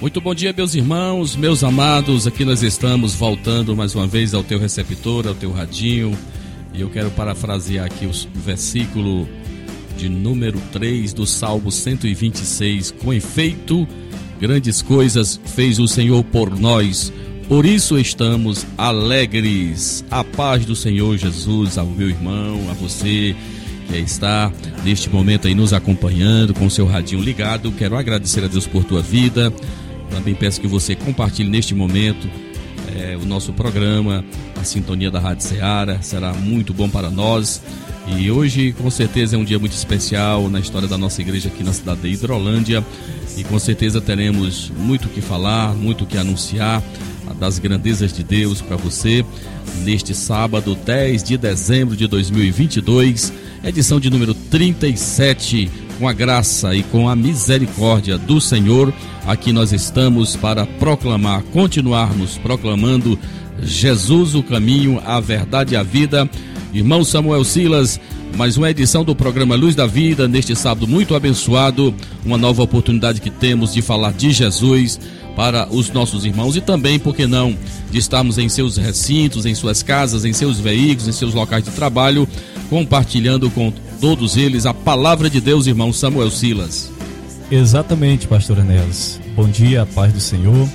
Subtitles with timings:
[0.00, 2.24] Muito bom dia, meus irmãos, meus amados.
[2.24, 6.16] Aqui nós estamos voltando mais uma vez ao teu receptor, ao teu radinho.
[6.72, 9.28] E eu quero parafrasear aqui o versículo
[9.96, 12.92] de número 3 do Salmo 126.
[12.92, 13.88] Com efeito,
[14.40, 17.12] grandes coisas fez o Senhor por nós.
[17.48, 20.04] Por isso estamos alegres.
[20.12, 23.34] A paz do Senhor Jesus ao meu irmão, a você
[23.88, 24.52] que está
[24.84, 27.72] neste momento aí nos acompanhando com o seu radinho ligado.
[27.72, 29.52] Quero agradecer a Deus por tua vida
[30.10, 32.28] também peço que você compartilhe neste momento
[32.96, 34.24] é, o nosso programa,
[34.60, 36.00] a sintonia da Rádio Ceará.
[36.00, 37.62] Será muito bom para nós.
[38.16, 41.62] E hoje, com certeza, é um dia muito especial na história da nossa igreja aqui
[41.62, 42.84] na cidade de Hidrolândia.
[43.36, 46.82] E com certeza teremos muito o que falar, muito o que anunciar
[47.38, 49.24] das grandezas de Deus para você
[49.84, 56.82] neste sábado, 10 de dezembro de 2022, edição de número 37 com a graça e
[56.84, 58.94] com a misericórdia do Senhor,
[59.26, 63.18] aqui nós estamos para proclamar, continuarmos proclamando
[63.60, 66.30] Jesus o caminho, a verdade e a vida.
[66.72, 68.00] Irmão Samuel Silas,
[68.36, 71.92] mais uma edição do programa Luz da Vida, neste sábado muito abençoado,
[72.24, 75.00] uma nova oportunidade que temos de falar de Jesus
[75.34, 77.56] para os nossos irmãos e também, por que não,
[77.90, 81.70] de estarmos em seus recintos, em suas casas, em seus veículos, em seus locais de
[81.70, 82.28] trabalho,
[82.68, 86.90] compartilhando com todos eles a palavra de Deus, irmão Samuel Silas.
[87.50, 89.20] Exatamente, pastor Anelas.
[89.34, 90.68] Bom dia, a paz do Senhor.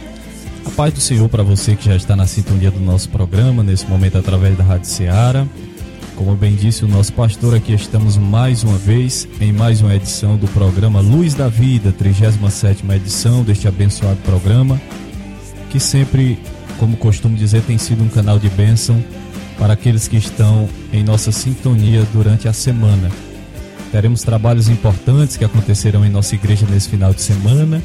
[0.66, 3.86] A paz do Senhor para você que já está na sintonia do nosso programa, nesse
[3.86, 5.46] momento através da Rádio Ceará.
[6.16, 10.38] Como bem disse o nosso pastor, aqui estamos mais uma vez em mais uma edição
[10.38, 14.80] do programa Luz da Vida, 37 edição deste abençoado programa,
[15.72, 16.38] que sempre,
[16.78, 19.04] como costumo dizer, tem sido um canal de bênção
[19.58, 23.10] para aqueles que estão em nossa sintonia durante a semana.
[23.92, 27.82] Teremos trabalhos importantes que acontecerão em nossa igreja nesse final de semana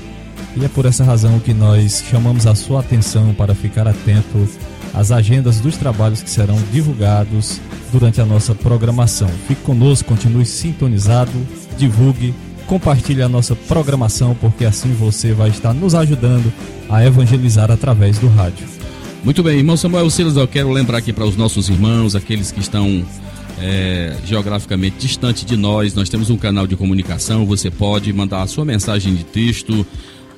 [0.56, 4.48] e é por essa razão que nós chamamos a sua atenção para ficar atento
[4.94, 7.60] às agendas dos trabalhos que serão divulgados
[7.92, 9.28] durante a nossa programação.
[9.46, 11.32] Fique conosco, continue sintonizado,
[11.76, 12.34] divulgue,
[12.66, 16.52] compartilhe a nossa programação, porque assim você vai estar nos ajudando
[16.88, 18.77] a evangelizar através do rádio.
[19.24, 22.60] Muito bem, irmão Samuel Silas, eu quero lembrar aqui para os nossos irmãos, aqueles que
[22.60, 23.04] estão
[23.60, 28.46] é, geograficamente distante de nós, nós temos um canal de comunicação, você pode mandar a
[28.46, 29.84] sua mensagem de texto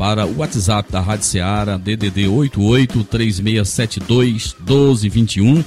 [0.01, 5.63] para o WhatsApp da Rádio Seara, DDD 88 3672 1221.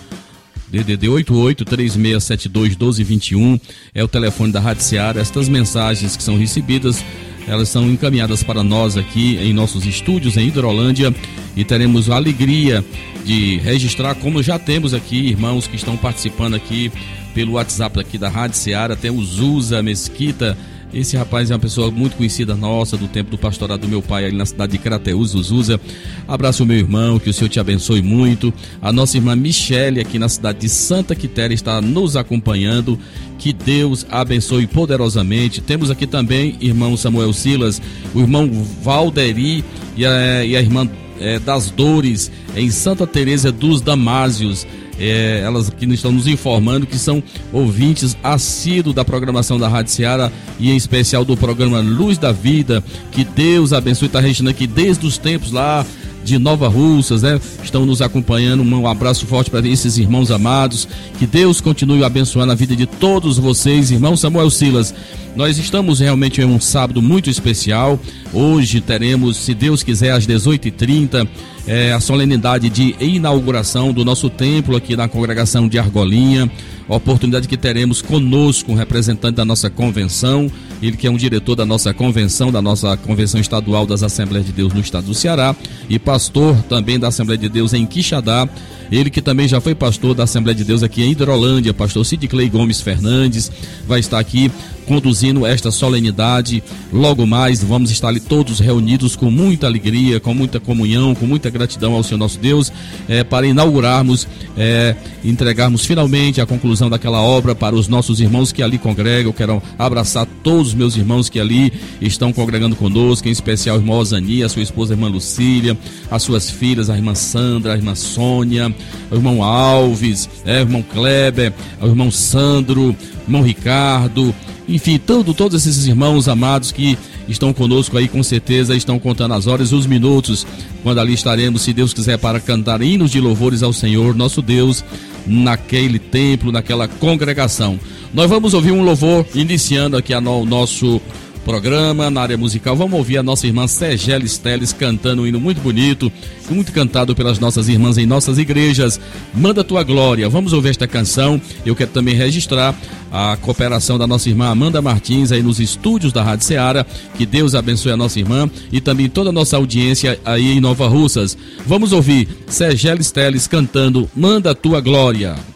[0.72, 3.60] DDD 88 3672 1221
[3.94, 5.22] é o telefone da Rádio Seara.
[5.22, 7.06] Estas mensagens que são recebidas
[7.48, 11.14] elas são encaminhadas para nós aqui em nossos estúdios em Hidrolândia
[11.56, 12.84] e teremos a alegria
[13.24, 16.92] de registrar, como já temos aqui, irmãos que estão participando aqui
[17.34, 20.58] pelo WhatsApp aqui da Rádio Seara, tem o Zuza Mesquita,
[20.94, 24.26] esse rapaz é uma pessoa muito conhecida nossa, do tempo do pastorado do meu pai
[24.26, 25.80] ali na cidade de Crateús, Zuza.
[26.28, 28.54] Abraço meu irmão, que o Senhor te abençoe muito.
[28.82, 33.00] A nossa irmã Michele, aqui na cidade de Santa Quitéria, está nos acompanhando.
[33.40, 35.62] Que Deus abençoe poderosamente.
[35.62, 37.82] Temos aqui também, irmão Samuel Silas,
[38.14, 38.50] o irmão
[38.82, 39.66] Valderi
[39.98, 40.88] e a, e a irmã
[41.20, 44.66] é, das Dores, em Santa Teresa dos Damásios
[45.10, 47.22] é, elas que estão nos informando que são
[47.52, 52.84] ouvintes assíduos da programação da Rádio Seara e em especial do programa Luz da Vida.
[53.12, 55.86] Que Deus abençoe, está registrando aqui desde os tempos lá
[56.24, 57.40] de Nova Russas, né?
[57.64, 58.64] Estão nos acompanhando.
[58.64, 60.88] Um abraço forte para esses irmãos amados.
[61.20, 64.94] Que Deus continue abençoando a vida de todos vocês, irmão Samuel Silas.
[65.36, 68.00] Nós estamos realmente em um sábado muito especial.
[68.32, 71.28] Hoje teremos, se Deus quiser, às 18h30,
[71.66, 76.50] é, a solenidade de inauguração do nosso templo aqui na congregação de Argolinha.
[76.90, 80.52] A oportunidade que teremos conosco um representante da nossa convenção,
[80.82, 84.52] ele que é um diretor da nossa convenção, da nossa convenção estadual das Assembleias de
[84.52, 85.56] Deus no estado do Ceará,
[85.90, 88.48] e pastor também da Assembleia de Deus em Quixadá.
[88.94, 92.28] Ele que também já foi pastor da Assembleia de Deus aqui em Hidrolândia, pastor Sid
[92.28, 93.52] Clay Gomes Fernandes,
[93.88, 94.52] vai estar aqui
[94.84, 96.64] conduzindo esta solenidade.
[96.92, 101.50] Logo mais vamos estar ali todos reunidos com muita alegria, com muita comunhão, com muita
[101.50, 102.72] gratidão ao Senhor nosso Deus,
[103.08, 108.62] é, para inaugurarmos, é, entregarmos finalmente a conclusão daquela obra para os nossos irmãos que
[108.62, 109.34] ali congregam.
[109.34, 113.96] Quero abraçar todos os meus irmãos que ali estão congregando conosco, em especial a irmã
[113.96, 115.76] Osani, a sua esposa a irmã Lucília,
[116.12, 118.74] as suas filhas, a irmã Sandra, a irmã Sônia,
[119.12, 122.96] o irmão Alves, é, o irmão Kleber, o irmão Sandro,
[123.26, 124.34] irmão Ricardo,
[124.68, 126.98] enfim, todo, todos esses irmãos amados que
[127.28, 130.46] estão conosco aí, com certeza estão contando as horas e os minutos,
[130.82, 134.84] quando ali estaremos, se Deus quiser, para cantar hinos de louvores ao Senhor, nosso Deus,
[135.26, 137.80] naquele templo, naquela congregação.
[138.14, 141.02] Nós vamos ouvir um louvor iniciando aqui o nosso
[141.44, 142.76] programa na área musical.
[142.76, 146.12] Vamos ouvir a nossa irmã Segela Esteles cantando um hino muito bonito,
[146.50, 149.00] muito cantado pelas nossas irmãs em nossas igrejas.
[149.34, 150.28] Manda tua glória.
[150.30, 151.40] Vamos ouvir esta canção.
[151.66, 152.76] Eu quero também registrar
[153.12, 156.86] a cooperação da nossa irmã Amanda Martins aí nos estúdios da Rádio Ceará.
[157.16, 160.88] Que Deus abençoe a nossa irmã e também toda a nossa audiência aí em Nova
[160.88, 161.38] Russas.
[161.66, 165.53] Vamos ouvir Segela Esteles cantando Manda tua glória.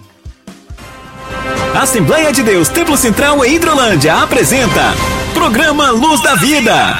[1.81, 4.95] Assembleia de Deus Templo Central em Hidrolândia apresenta
[5.31, 6.97] Programa Luz da Vida.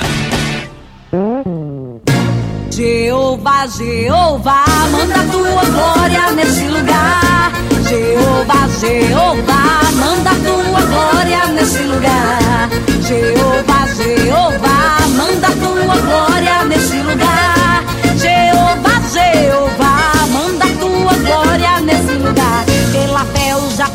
[2.69, 7.51] Jeová, Jeová, manda tua glória nesse lugar.
[7.89, 12.69] Jeová, Jeová, manda tua glória nesse lugar.
[13.01, 17.36] Jeová, Jeová, manda tua glória nesse lugar.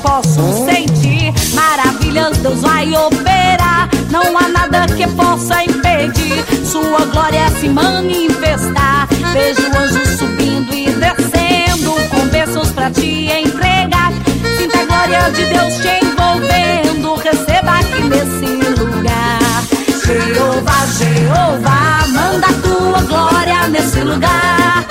[0.03, 3.89] Posso sentir maravilhas Deus vai operar.
[4.11, 9.09] Não há nada que possa impedir sua glória se manifestar.
[9.33, 14.13] Vejo anjos subindo e descendo com bênçãos pra te entregar.
[14.59, 17.15] Sinta a glória de Deus te envolvendo.
[17.15, 19.63] Receba aqui nesse lugar.
[20.05, 24.85] Jeová, Jeová, manda a tua glória nesse lugar.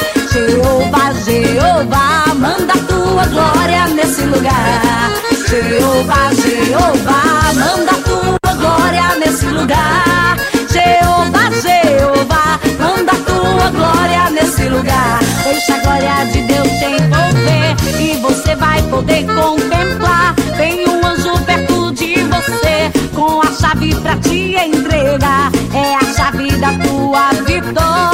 [0.72, 5.12] Jeová, Jeová, manda tua glória nesse lugar.
[5.50, 10.38] Jeová, Jeová, manda tua glória nesse lugar.
[10.72, 15.20] Jeová, Jeová, manda tua glória nesse lugar.
[15.44, 20.34] Deixa a glória de Deus te envolver e você vai poder contemplar.
[20.56, 25.52] Tem um anjo perto de você com a chave pra te entregar.
[25.74, 28.11] É a chave da tua vitória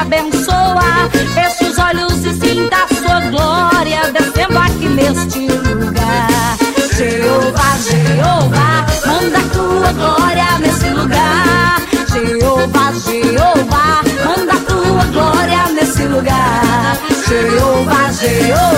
[0.00, 1.10] abençoar.
[1.34, 6.56] Feche os olhos e sinta a sua glória descendo aqui neste lugar.
[6.96, 11.82] Jeová, Jeová, manda a tua glória nesse lugar.
[12.12, 16.98] Jeová, Jeová, manda a tua glória nesse lugar.
[17.28, 18.73] Jeová, Jeová,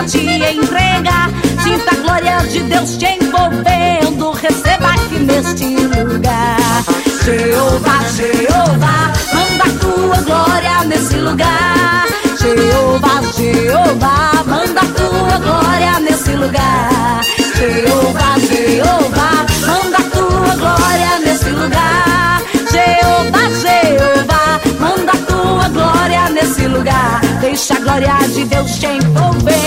[0.00, 1.30] pra te entregar.
[1.62, 4.30] Sinta a glória de Deus te envolvendo.
[4.32, 6.84] Receba aqui neste lugar.
[7.24, 12.06] Jeová, Jeová, manda a tua glória nesse lugar.
[12.40, 17.20] Jeová, Jeová, manda a tua glória nesse lugar.
[17.56, 22.42] Jeová, Jeová, manda a tua glória nesse lugar.
[22.70, 27.20] Jeová, Jeová, manda a tua glória nesse lugar.
[27.40, 29.59] Deixa a glória de Deus te envolver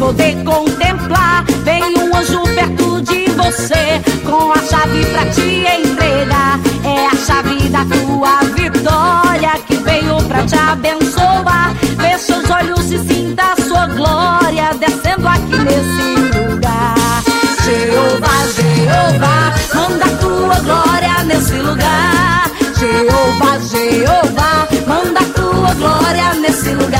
[0.00, 1.44] poder contemplar.
[1.62, 6.58] Vem um anjo perto de você com a chave pra te entregar.
[6.82, 11.74] É a chave da tua vitória que veio pra te abençoar.
[12.00, 17.22] Feche os olhos e sinta a sua glória descendo aqui nesse lugar.
[17.62, 22.50] Jeová, Jeová, manda a tua glória nesse lugar.
[22.78, 26.99] Jeová, Jeová, manda a tua glória nesse lugar.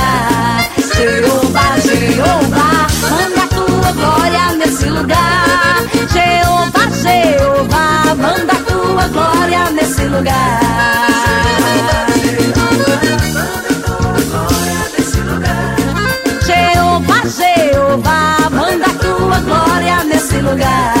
[4.01, 5.77] Glória nesse lugar.
[6.13, 10.59] Jeová, Jeová, manda tua glória nesse lugar.
[16.45, 21.00] Jeová, Jeová, manda tua glória nesse lugar.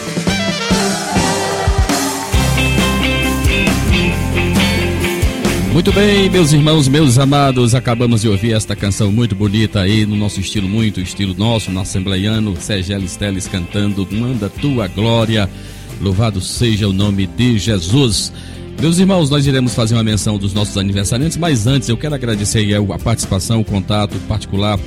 [5.71, 10.17] Muito bem, meus irmãos, meus amados, acabamos de ouvir esta canção muito bonita aí, no
[10.17, 15.49] nosso estilo, muito estilo nosso, no assembleiano, Sergelis Teles cantando Manda Tua Glória,
[16.01, 18.33] louvado seja o nome de Jesus.
[18.81, 22.67] Meus irmãos, nós iremos fazer uma menção dos nossos aniversariantes, mas antes eu quero agradecer
[22.75, 24.77] a participação, o contato particular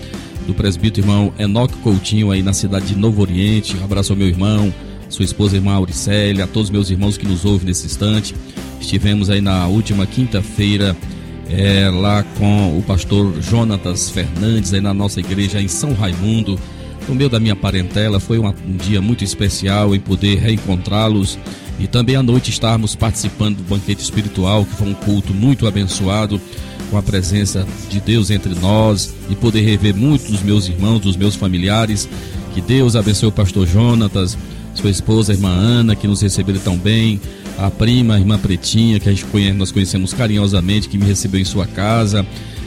[0.46, 3.74] do presbítero irmão Enoque Coutinho aí na cidade de Novo Oriente.
[3.74, 4.72] Um abraço ao meu irmão,
[5.08, 8.34] sua esposa irmã Auricélia, a todos meus irmãos que nos ouvem nesse instante.
[8.84, 10.94] Estivemos aí na última quinta-feira
[11.48, 16.60] é, lá com o pastor Jonatas Fernandes, aí na nossa igreja em São Raimundo,
[17.08, 18.20] no meio da minha parentela.
[18.20, 21.38] Foi uma, um dia muito especial em poder reencontrá-los
[21.80, 26.38] e também à noite estarmos participando do banquete espiritual, que foi um culto muito abençoado,
[26.90, 31.16] com a presença de Deus entre nós e poder rever muitos dos meus irmãos, dos
[31.16, 32.06] meus familiares.
[32.52, 34.36] Que Deus abençoe o pastor Jonatas,
[34.74, 37.18] sua esposa, a irmã Ana, que nos receberam tão bem
[37.58, 41.40] a prima, a irmã Pretinha, que a gente conhece, nós conhecemos carinhosamente, que me recebeu
[41.40, 42.26] em sua casa.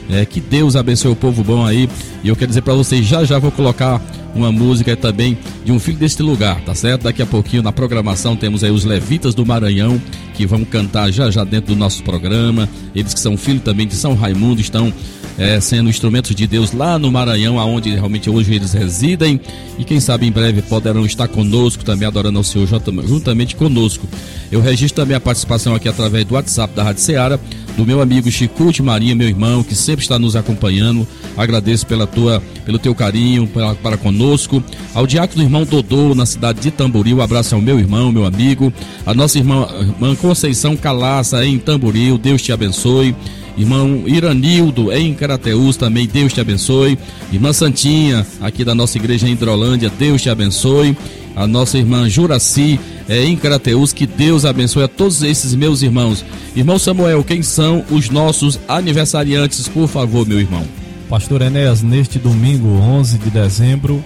[0.10, 1.90] É, que Deus abençoe o povo bom aí.
[2.24, 4.02] E eu quero dizer para vocês, já já vou colocar
[4.34, 7.04] uma música também de um filho deste lugar, tá certo?
[7.04, 10.02] Daqui a pouquinho na programação temos aí os Levitas do Maranhão,
[10.34, 12.70] que vão cantar já já dentro do nosso programa.
[12.96, 14.94] Eles que são filhos também de São Raimundo, estão
[15.38, 19.40] é, sendo instrumentos de Deus lá no Maranhão, aonde realmente hoje eles residem.
[19.78, 22.68] E quem sabe em breve poderão estar conosco também, adorando ao Senhor
[23.06, 24.08] juntamente conosco.
[24.52, 27.40] Eu registro também a participação aqui através do WhatsApp da Rádio Ceará,
[27.76, 31.08] do meu amigo Chico de Maria, meu irmão, que sempre está nos acompanhando.
[31.36, 34.64] Agradeço pela tua, pelo teu carinho para, para conosco.
[34.96, 38.74] Ao diácono irmão Dodô, na cidade de Tamboril, um abraço ao meu irmão, meu amigo.
[39.06, 43.16] A nossa irmã, irmã Conceição Calaça, em Tamboril, Deus te abençoe.
[43.58, 46.98] Irmão Iranildo, em Carateus, também Deus te abençoe.
[47.34, 50.96] Irmã Santinha, aqui da nossa igreja em Hidrolândia, Deus te abençoe.
[51.36, 56.24] A nossa irmã Juraci, é, em Carateus, que Deus abençoe a todos esses meus irmãos.
[56.56, 60.64] Irmão Samuel, quem são os nossos aniversariantes, por favor, meu irmão?
[61.10, 64.04] Pastor Enéas, neste domingo, 11 de dezembro,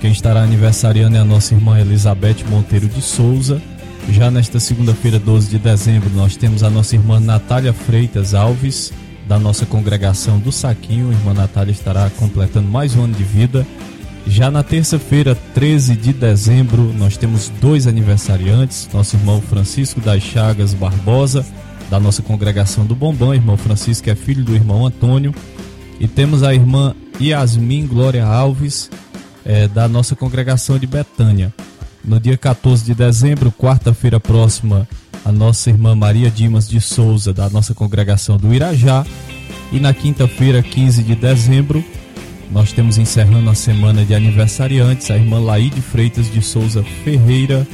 [0.00, 3.60] quem estará aniversariando é a nossa irmã Elizabeth Monteiro de Souza.
[4.08, 8.92] Já nesta segunda-feira, 12 de dezembro, nós temos a nossa irmã Natália Freitas Alves,
[9.26, 11.10] da nossa congregação do Saquinho.
[11.10, 13.66] A irmã Natália estará completando mais um ano de vida.
[14.26, 20.72] Já na terça-feira, 13 de dezembro, nós temos dois aniversariantes: nosso irmão Francisco das Chagas
[20.74, 21.44] Barbosa,
[21.90, 25.34] da nossa congregação do Bombom, irmão Francisco é filho do irmão Antônio,
[25.98, 28.90] e temos a irmã Yasmin Glória Alves,
[29.44, 31.52] é, da nossa congregação de Betânia.
[32.04, 34.86] No dia 14 de dezembro, quarta-feira próxima,
[35.24, 39.06] a nossa irmã Maria Dimas de Souza, da nossa congregação do Irajá.
[39.72, 41.82] E na quinta-feira, 15 de dezembro,
[42.50, 47.66] nós temos encerrando a semana de aniversariantes a irmã Laide Freitas de Souza Ferreira,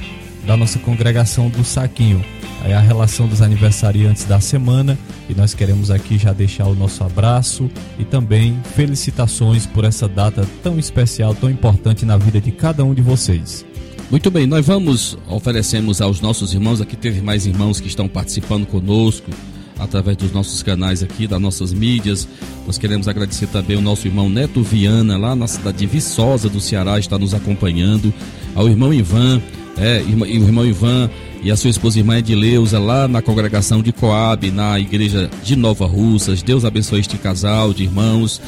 [0.47, 2.25] da nossa congregação do Saquinho.
[2.65, 4.97] É a relação dos aniversariantes da semana
[5.29, 7.69] e nós queremos aqui já deixar o nosso abraço
[7.99, 12.95] e também felicitações por essa data tão especial, tão importante na vida de cada um
[12.95, 13.65] de vocês.
[14.11, 18.67] Muito bem, nós vamos, oferecemos aos nossos irmãos, aqui teve mais irmãos que estão participando
[18.67, 19.31] conosco,
[19.79, 22.27] através dos nossos canais aqui, das nossas mídias.
[22.67, 26.61] Nós queremos agradecer também ao nosso irmão Neto Viana, lá na cidade de Viçosa do
[26.61, 28.13] Ceará, está nos acompanhando.
[28.57, 29.41] Ao irmão Ivan,
[29.79, 31.09] é, o irmão Ivan
[31.43, 35.87] e a sua esposa irmã Edileuza, lá na congregação de Coab, na igreja de Nova
[35.87, 36.43] Russas.
[36.43, 38.41] Deus abençoe este casal de irmãos.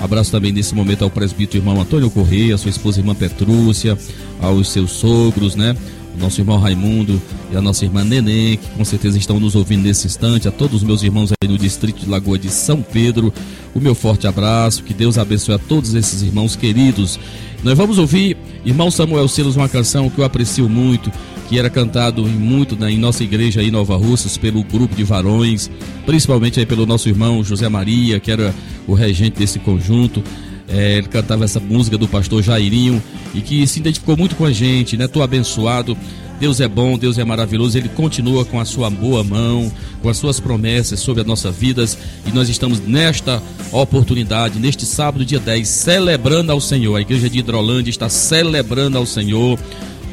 [0.00, 3.96] Abraço também nesse momento ao presbítero irmão Antônio Correia, sua esposa irmã Petrúcia,
[4.40, 5.76] aos seus sogros, né?
[6.14, 7.20] O nosso irmão Raimundo
[7.52, 10.76] e a nossa irmã Neném, que com certeza estão nos ouvindo nesse instante, a todos
[10.76, 13.32] os meus irmãos aí no distrito de Lagoa de São Pedro,
[13.74, 17.18] o meu forte abraço, que Deus abençoe a todos esses irmãos queridos.
[17.62, 21.12] Nós vamos ouvir, irmão Samuel Silas, uma canção que eu aprecio muito,
[21.48, 25.04] que era cantado muito né, em nossa igreja aí em Nova Russas pelo grupo de
[25.04, 25.70] varões,
[26.06, 28.54] principalmente aí pelo nosso irmão José Maria, que era
[28.86, 30.22] o regente desse conjunto.
[30.70, 33.02] É, ele cantava essa música do pastor Jairinho
[33.34, 35.08] e que se identificou muito com a gente, né?
[35.08, 35.96] Tô abençoado.
[36.38, 40.16] Deus é bom, Deus é maravilhoso, Ele continua com a sua boa mão, com as
[40.16, 45.68] suas promessas sobre as nossas vidas e nós estamos nesta oportunidade, neste sábado, dia 10,
[45.68, 46.96] celebrando ao Senhor.
[46.96, 49.58] A igreja de Hidrolândia está celebrando ao Senhor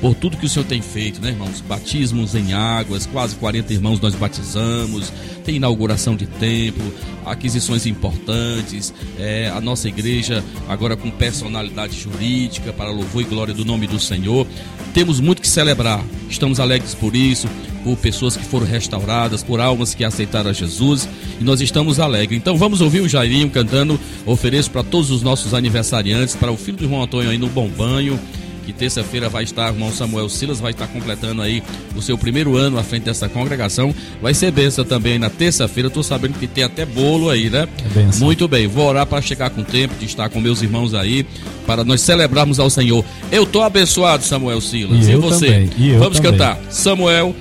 [0.01, 1.62] por tudo que o Senhor tem feito, né, irmãos?
[1.62, 5.12] Batismos em águas, quase 40 irmãos nós batizamos,
[5.44, 6.94] tem inauguração de templo,
[7.25, 13.66] aquisições importantes, é, a nossa igreja agora com personalidade jurídica para louvor e glória do
[13.66, 14.46] nome do Senhor.
[14.94, 17.48] Temos muito que celebrar, estamos alegres por isso,
[17.84, 21.08] por pessoas que foram restauradas, por almas que aceitaram a Jesus
[21.39, 22.38] e nós estamos alegres.
[22.38, 24.00] Então vamos ouvir o Jairinho cantando.
[24.25, 27.68] Ofereço para todos os nossos aniversariantes, para o filho do irmão Antônio aí no Bom
[27.68, 28.20] Banho
[28.67, 31.63] que terça-feira vai estar, o irmão Samuel Silas vai estar completando aí
[31.95, 33.95] o seu primeiro ano à frente dessa congregação.
[34.21, 35.88] Vai ser benção também na terça-feira.
[35.88, 37.65] Estou sabendo que tem até bolo aí, né?
[37.95, 41.25] É Muito bem, vou orar para chegar com tempo de estar com meus irmãos aí,
[41.65, 43.05] para nós celebrarmos ao Senhor.
[43.31, 45.07] Eu tô abençoado, Samuel Silas.
[45.07, 45.45] E E, eu você?
[45.45, 46.31] também, e Vamos também.
[46.33, 46.59] cantar.
[46.69, 47.33] Samuel,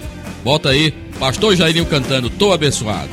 [0.45, 0.95] bota aí.
[1.19, 3.09] Pastor Jairinho cantando, tô abençoado.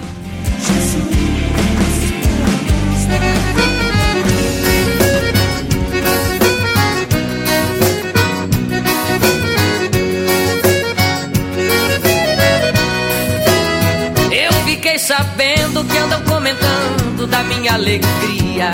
[17.34, 18.72] Da minha alegria.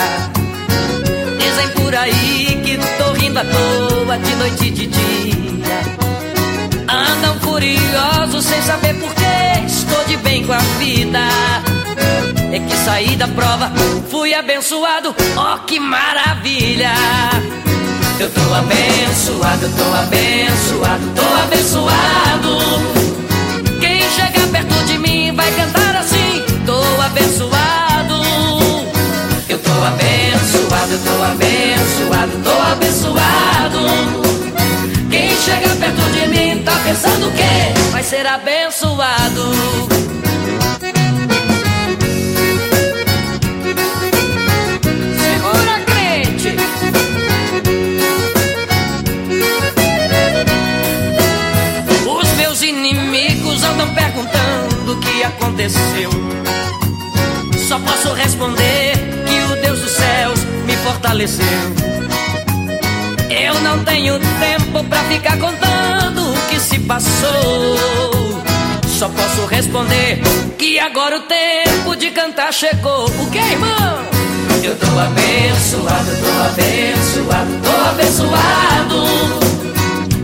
[1.39, 5.79] Dizem por aí que tô rindo à toa de noite e de dia.
[6.89, 11.19] Andam furiosos sem saber por que estou de bem com a vida.
[12.51, 13.71] É que saí da prova,
[14.11, 16.91] fui abençoado, oh que maravilha!
[18.19, 22.57] Eu tô abençoado, tô abençoado, tô abençoado.
[23.79, 27.78] Quem chega perto de mim vai cantar assim: Tô abençoado.
[29.79, 33.79] Eu tô abençoado, tô abençoado, abençoado.
[35.09, 39.89] Quem chega perto de mim tá pensando que vai ser abençoado.
[53.61, 56.09] Andam perguntando o que aconteceu.
[57.67, 59.08] Só posso responder
[59.89, 61.45] dos céus me fortaleceu.
[63.29, 67.77] Eu não tenho tempo pra ficar contando o que se passou.
[68.87, 70.21] Só posso responder
[70.57, 73.05] que agora o tempo de cantar chegou.
[73.05, 73.99] O que, irmão?
[74.61, 79.05] Eu tô abençoado, tô abençoado, tô abençoado.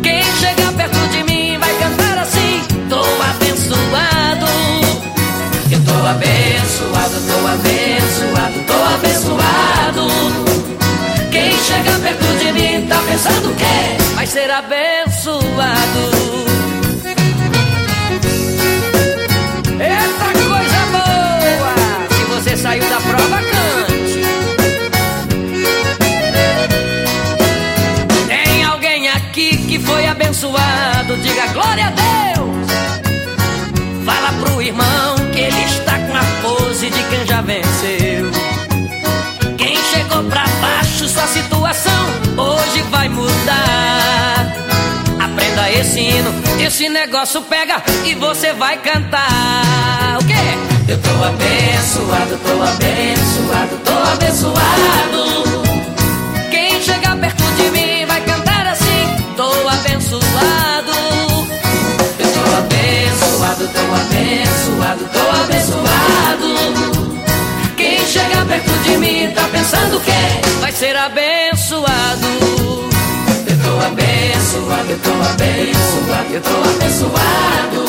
[0.04, 4.25] Quem chega perto de mim vai cantar assim: Tô abençoado.
[6.08, 10.08] Abençoado, tô abençoado, tô abençoado.
[11.32, 15.46] Quem chega perto de mim tá pensando que vai ser abençoado.
[19.80, 21.74] Eita coisa boa!
[22.12, 24.22] Se você saiu da prova, cante.
[28.28, 31.18] Tem alguém aqui que foi abençoado?
[31.18, 32.05] Diga glória a Deus.
[37.46, 38.32] Venceu.
[39.58, 42.06] Quem chegou pra baixo, sua situação
[42.38, 44.54] hoje vai mudar.
[45.20, 50.18] Aprenda esse hino, esse negócio pega e você vai cantar.
[50.20, 50.34] O quê?
[50.88, 54.66] Eu tô abençoado, tô abençoado, tô abençoado.
[56.50, 60.92] Quem chegar perto de mim vai cantar assim: Tô abençoado.
[62.20, 66.95] Eu tô abençoado, tô abençoado, tô abençoado.
[69.66, 72.28] Pensando que vai ser abençoado.
[73.48, 77.80] Eu tô abençoado, eu tô abençoado, eu tô abençoado.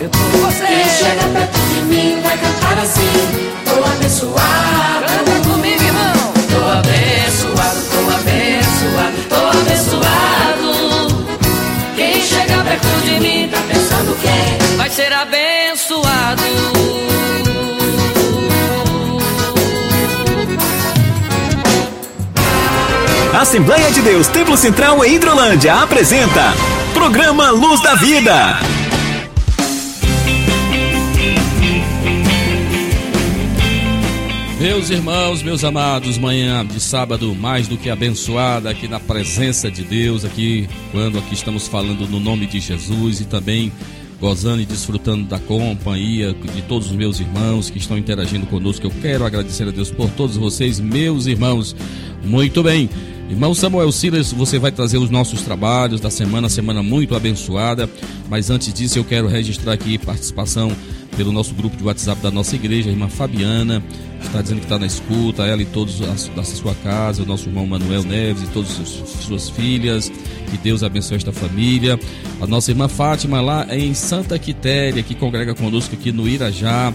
[0.00, 0.66] Eu tô você.
[0.66, 6.32] Quem chega perto de mim vai cantar assim: Tô abençoado, Canta comigo, irmão.
[6.50, 10.70] tô abençoado, tô abençoado, tô abençoado.
[11.94, 16.41] Quem chega perto de mim Tá pensando que vai ser abençoado.
[23.32, 26.52] Assembleia de Deus Templo Central em Hidrolândia apresenta
[26.92, 28.58] Programa Luz da Vida.
[34.60, 39.82] Meus irmãos, meus amados, manhã de sábado mais do que abençoada aqui na presença de
[39.82, 43.72] Deus, aqui quando aqui estamos falando no nome de Jesus e também
[44.20, 48.86] gozando e desfrutando da companhia de todos os meus irmãos que estão interagindo conosco.
[48.86, 51.74] Eu quero agradecer a Deus por todos vocês, meus irmãos.
[52.22, 52.88] Muito bem.
[53.32, 57.88] Irmão Samuel Silas, você vai trazer os nossos trabalhos da semana, semana muito abençoada.
[58.28, 60.70] Mas antes disso, eu quero registrar aqui participação
[61.16, 63.82] pelo nosso grupo de WhatsApp da nossa igreja, a irmã Fabiana,
[64.22, 67.66] está dizendo que está na escuta, ela e todos da sua casa, o nosso irmão
[67.66, 68.88] Manuel Neves e todas as
[69.24, 70.12] suas filhas,
[70.50, 71.98] que Deus abençoe esta família.
[72.38, 76.92] A nossa irmã Fátima lá em Santa Quitéria, que congrega conosco aqui no Irajá.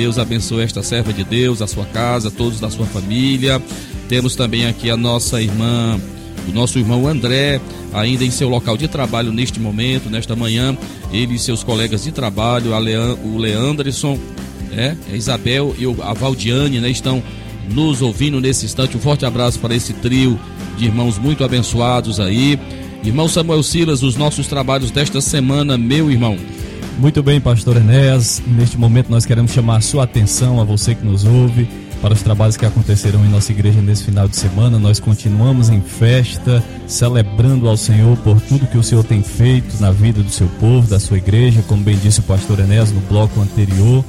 [0.00, 3.60] Deus abençoe esta serva de Deus, a sua casa, todos da sua família.
[4.08, 6.00] Temos também aqui a nossa irmã,
[6.48, 7.60] o nosso irmão André,
[7.92, 10.74] ainda em seu local de trabalho neste momento, nesta manhã,
[11.12, 12.70] ele e seus colegas de trabalho,
[13.22, 14.18] o Leanderson,
[14.72, 17.22] é, a Isabel e a Valdiane, né, estão
[17.70, 18.96] nos ouvindo nesse instante.
[18.96, 20.40] Um forte abraço para esse trio
[20.78, 22.58] de irmãos muito abençoados aí.
[23.04, 26.38] Irmão Samuel Silas, os nossos trabalhos desta semana, meu irmão.
[27.00, 28.42] Muito bem, pastor Enéas.
[28.46, 31.66] Neste momento nós queremos chamar a sua atenção, a você que nos ouve,
[32.02, 34.78] para os trabalhos que acontecerão em nossa igreja nesse final de semana.
[34.78, 39.90] Nós continuamos em festa, celebrando ao Senhor por tudo que o Senhor tem feito na
[39.90, 43.40] vida do seu povo, da sua igreja, como bem disse o pastor Enéas no bloco
[43.40, 44.04] anterior.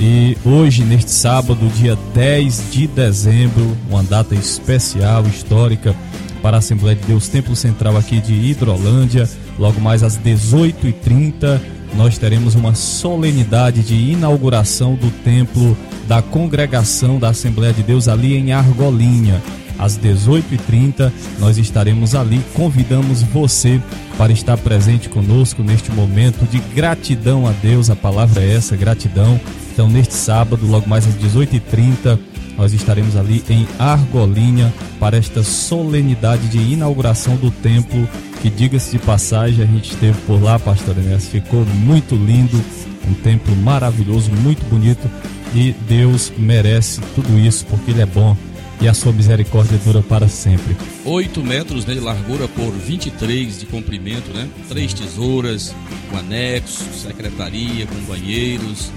[0.00, 5.94] E hoje, neste sábado, dia 10 de dezembro, uma data especial, histórica
[6.40, 9.28] para a Assembleia de Deus Templo Central aqui de Hidrolândia.
[9.58, 11.60] Logo mais às 18h30,
[11.94, 15.76] nós teremos uma solenidade de inauguração do templo
[16.08, 19.42] da congregação da Assembleia de Deus ali em Argolinha.
[19.78, 22.40] Às 18h30, nós estaremos ali.
[22.54, 23.80] Convidamos você
[24.16, 27.90] para estar presente conosco neste momento de gratidão a Deus.
[27.90, 29.40] A palavra é essa, gratidão.
[29.72, 32.18] Então, neste sábado, logo mais às 18h30,
[32.56, 38.08] nós estaremos ali em Argolinha para esta solenidade de inauguração do templo.
[38.42, 42.60] Que diga-se de passagem, a gente esteve por lá, pastor Enéas, ficou muito lindo,
[43.08, 45.08] um templo maravilhoso, muito bonito
[45.54, 48.36] e Deus merece tudo isso porque Ele é bom
[48.80, 50.76] e a sua misericórdia dura para sempre.
[51.04, 54.48] 8 metros né, de largura por 23 de comprimento, né?
[54.68, 55.72] Três tesouras,
[56.10, 58.90] com anexo, secretaria, com banheiros,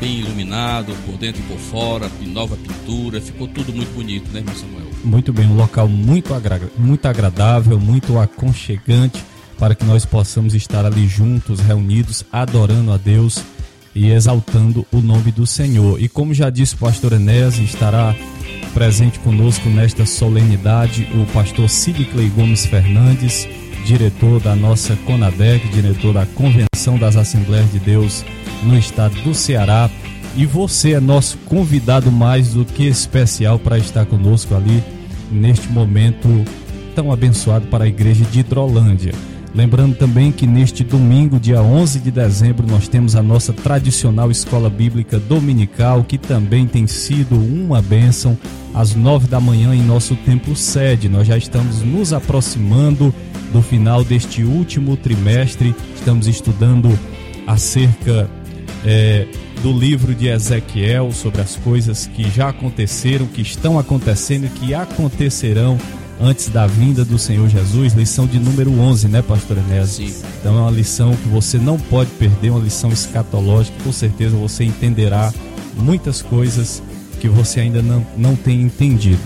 [0.00, 4.56] bem iluminado por dentro e por fora, nova pintura, ficou tudo muito bonito, né, meu
[4.56, 4.87] Samuel?
[5.04, 9.24] Muito bem, um local muito, agra muito agradável, muito aconchegante
[9.58, 13.42] para que nós possamos estar ali juntos, reunidos, adorando a Deus
[13.94, 16.00] e exaltando o nome do Senhor.
[16.00, 18.14] E como já disse o pastor Enéas, estará
[18.72, 21.68] presente conosco nesta solenidade o pastor
[22.12, 23.48] Clay Gomes Fernandes,
[23.84, 28.24] diretor da nossa CONADEC, diretor da Convenção das Assembleias de Deus
[28.62, 29.90] no estado do Ceará.
[30.38, 34.84] E você é nosso convidado mais do que especial para estar conosco ali
[35.32, 36.28] neste momento
[36.94, 39.12] tão abençoado para a igreja de Hidrolândia.
[39.52, 44.70] Lembrando também que neste domingo, dia 11 de dezembro, nós temos a nossa tradicional escola
[44.70, 48.38] bíblica dominical, que também tem sido uma bênção,
[48.72, 51.08] às nove da manhã em nosso templo sede.
[51.08, 53.12] Nós já estamos nos aproximando
[53.52, 56.96] do final deste último trimestre, estamos estudando
[57.44, 58.30] acerca
[58.84, 59.26] é,
[59.62, 64.74] do livro de Ezequiel sobre as coisas que já aconteceram, que estão acontecendo e que
[64.74, 65.78] acontecerão
[66.20, 69.56] antes da vinda do Senhor Jesus, lição de número 11, né, pastor?
[69.86, 70.12] Sim.
[70.40, 74.64] Então é uma lição que você não pode perder, uma lição escatológica, com certeza você
[74.64, 75.32] entenderá
[75.76, 76.82] muitas coisas
[77.20, 79.20] que você ainda não, não tem entendido.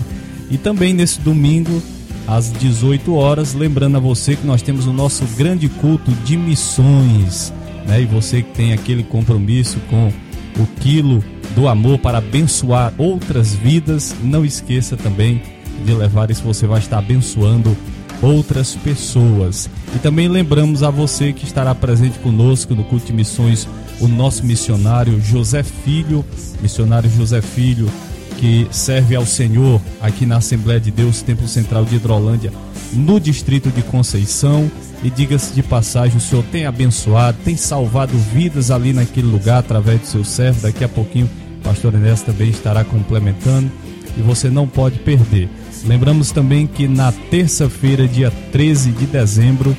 [0.49, 1.81] E também nesse domingo,
[2.27, 7.51] às 18 horas, lembrando a você que nós temos o nosso grande culto de missões,
[7.85, 8.01] né?
[8.01, 10.11] E você que tem aquele compromisso com
[10.59, 11.23] o quilo
[11.55, 15.41] do amor para abençoar outras vidas, não esqueça também
[15.85, 17.75] de levar isso, você vai estar abençoando
[18.21, 19.69] outras pessoas.
[19.95, 23.67] E também lembramos a você que estará presente conosco no culto de missões,
[23.99, 26.23] o nosso missionário José Filho,
[26.61, 27.89] missionário José Filho,
[28.37, 32.51] que serve ao Senhor aqui na Assembleia de Deus, Templo Central de Hidrolândia,
[32.93, 34.69] no distrito de Conceição.
[35.03, 39.99] E diga-se de passagem, o Senhor tem abençoado, tem salvado vidas ali naquele lugar através
[39.99, 40.61] do seu servo.
[40.61, 41.29] Daqui a pouquinho,
[41.59, 43.69] o pastor Inés também estará complementando
[44.17, 45.49] e você não pode perder.
[45.85, 49.75] Lembramos também que na terça-feira, dia 13 de dezembro,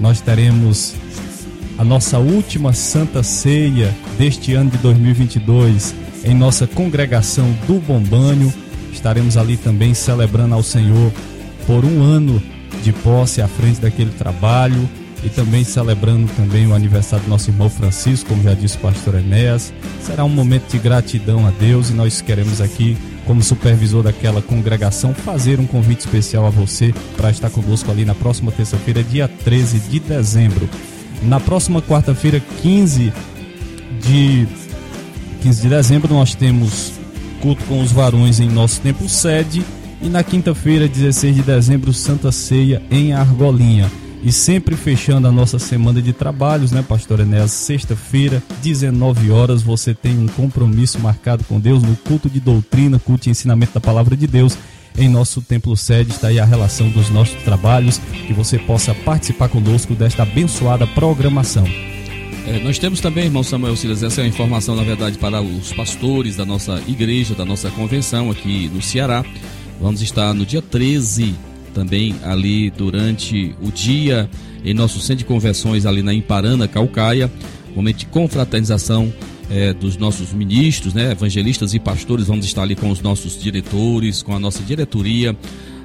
[0.00, 0.94] nós teremos
[1.76, 8.52] a nossa última Santa Ceia deste ano de 2022 em nossa congregação do Bombânio.
[8.92, 11.12] Estaremos ali também celebrando ao Senhor
[11.66, 12.40] por um ano
[12.88, 14.88] de posse à frente daquele trabalho
[15.22, 19.16] e também celebrando também o aniversário do nosso irmão Francisco, como já disse o pastor
[19.16, 19.72] Enéas.
[20.02, 22.96] Será um momento de gratidão a Deus e nós queremos aqui
[23.26, 28.14] como supervisor daquela congregação, fazer um convite especial a você para estar conosco ali na
[28.14, 30.68] próxima terça-feira, dia 13 de dezembro.
[31.22, 33.12] Na próxima quarta-feira, 15
[34.00, 34.48] de
[35.42, 36.92] 15 de dezembro, nós temos
[37.42, 39.62] culto com os varões em nosso templo sede
[40.00, 43.90] e na quinta-feira, 16 de dezembro, Santa Ceia em Argolinha.
[44.22, 47.52] E sempre fechando a nossa semana de trabalhos, né, pastor Enéas?
[47.52, 53.24] Sexta-feira, 19 horas, você tem um compromisso marcado com Deus no culto de doutrina, culto
[53.24, 54.58] de ensinamento da palavra de Deus.
[54.96, 59.48] Em nosso templo sede está aí a relação dos nossos trabalhos, que você possa participar
[59.48, 61.64] conosco desta abençoada programação.
[62.46, 65.72] É, nós temos também, irmão Samuel Silas, essa é uma informação, na verdade, para os
[65.72, 69.24] pastores da nossa igreja, da nossa convenção aqui no Ceará.
[69.80, 71.34] Vamos estar no dia 13
[71.72, 74.28] também ali durante o dia
[74.64, 77.30] em nosso centro de convenções ali na Imparana, Calcaia,
[77.74, 79.12] momento de confraternização
[79.50, 84.22] é, dos nossos ministros, né, evangelistas e pastores, vamos estar ali com os nossos diretores,
[84.22, 85.36] com a nossa diretoria,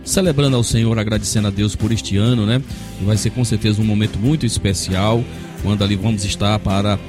[0.03, 2.61] celebrando ao Senhor, agradecendo a Deus por este ano, né?
[3.01, 5.23] E vai ser com certeza um momento muito especial,
[5.61, 6.99] quando ali vamos estar para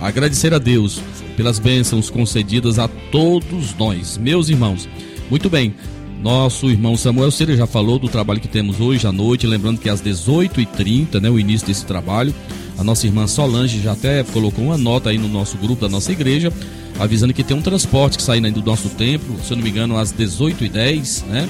[0.00, 1.00] agradecer a Deus
[1.34, 4.86] pelas bênçãos concedidas a todos nós, meus irmãos.
[5.30, 5.74] Muito bem,
[6.22, 9.88] nosso irmão Samuel Cira já falou do trabalho que temos hoje à noite, lembrando que
[9.88, 12.32] às 18h30, né, o início desse trabalho,
[12.78, 16.12] a nossa irmã Solange já até colocou uma nota aí no nosso grupo da nossa
[16.12, 16.52] igreja,
[16.98, 19.70] avisando que tem um transporte que sai aí do nosso templo, se eu não me
[19.70, 21.48] engano, às 18h10, né?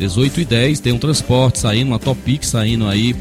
[0.00, 3.14] 18h10 tem um transporte saindo, uma Topic saindo aí,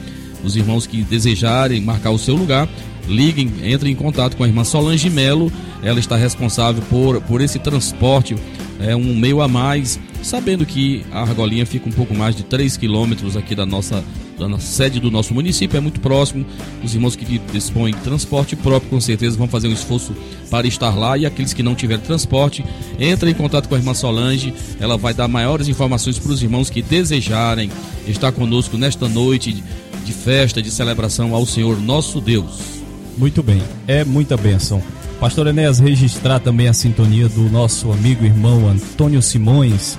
[0.43, 2.67] os irmãos que desejarem marcar o seu lugar,
[3.07, 5.51] liguem, entrem em contato com a irmã Solange Melo,
[5.83, 8.36] ela está responsável por, por esse transporte,
[8.79, 12.75] é um meio a mais sabendo que a Argolinha fica um pouco mais de 3
[12.75, 14.03] quilômetros aqui da nossa,
[14.37, 16.45] da nossa sede do nosso município, é muito próximo.
[16.83, 20.13] Os irmãos que dispõem de transporte próprio, com certeza, vão fazer um esforço
[20.49, 21.17] para estar lá.
[21.17, 22.63] E aqueles que não tiverem transporte,
[22.99, 24.53] entrem em contato com a irmã Solange.
[24.81, 27.71] Ela vai dar maiores informações para os irmãos que desejarem
[28.05, 29.63] estar conosco nesta noite
[30.03, 32.59] de festa, de celebração ao Senhor nosso Deus.
[33.17, 34.83] Muito bem, é muita bênção.
[35.21, 39.97] Pastor Enéas, registrar também a sintonia do nosso amigo irmão Antônio Simões,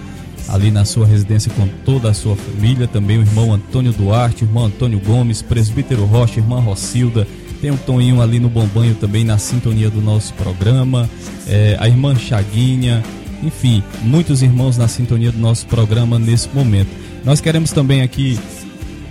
[0.49, 4.67] ali na sua residência com toda a sua família, também o irmão Antônio Duarte, irmão
[4.67, 7.27] Antônio Gomes, presbítero Rocha, irmã Rocilda,
[7.61, 11.09] tem o Toninho ali no Bombanho também na sintonia do nosso programa,
[11.47, 13.03] é, a irmã Chaguinha,
[13.43, 16.91] enfim, muitos irmãos na sintonia do nosso programa nesse momento.
[17.25, 18.39] Nós queremos também aqui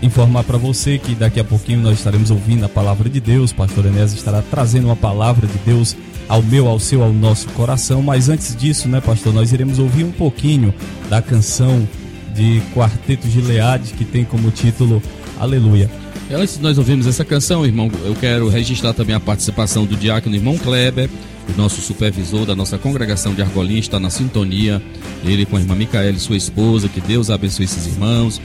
[0.02, 3.86] informar para você que daqui a pouquinho nós estaremos ouvindo a palavra de Deus, pastor
[3.86, 5.96] Enés estará trazendo uma palavra de Deus
[6.28, 8.02] ao meu, ao seu, ao nosso coração.
[8.02, 10.74] Mas antes disso, né, pastor, nós iremos ouvir um pouquinho
[11.10, 11.88] da canção
[12.36, 15.02] de Quarteto Gileade, que tem como título
[15.40, 15.90] Aleluia.
[16.30, 20.36] Antes de nós ouvirmos essa canção, irmão, eu quero registrar também a participação do diácono
[20.36, 21.10] irmão Kleber,
[21.56, 24.82] nosso supervisor da nossa congregação de Argolinha, está na sintonia,
[25.24, 28.42] ele com a irmã Micaela e sua esposa, que Deus abençoe esses irmãos.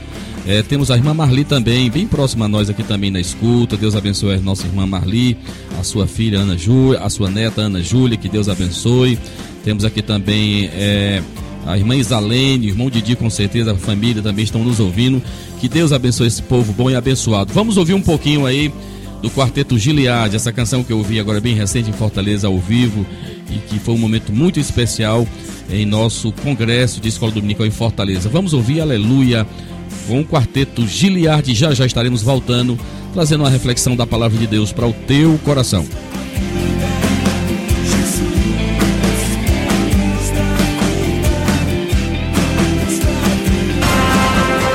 [0.46, 3.76] É, temos a irmã Marli também, bem próxima a nós aqui também na escuta.
[3.76, 5.36] Deus abençoe a nossa irmã Marli,
[5.78, 9.18] a sua filha Ana Júlia, a sua neta Ana Júlia, que Deus abençoe.
[9.64, 11.22] Temos aqui também é,
[11.64, 15.22] a irmã Isalene, o irmão Didi, com certeza, a família também estão nos ouvindo.
[15.60, 17.52] Que Deus abençoe esse povo bom e abençoado.
[17.52, 18.72] Vamos ouvir um pouquinho aí
[19.22, 23.06] do Quarteto Gilead, essa canção que eu ouvi agora bem recente em Fortaleza ao vivo
[23.48, 25.26] e que foi um momento muito especial
[25.70, 28.28] em nosso congresso de escola dominical em Fortaleza.
[28.28, 29.46] Vamos ouvir Aleluia
[30.08, 31.54] com o quarteto Giliard.
[31.54, 32.76] Já já estaremos voltando,
[33.14, 35.86] trazendo uma reflexão da palavra de Deus para o teu coração.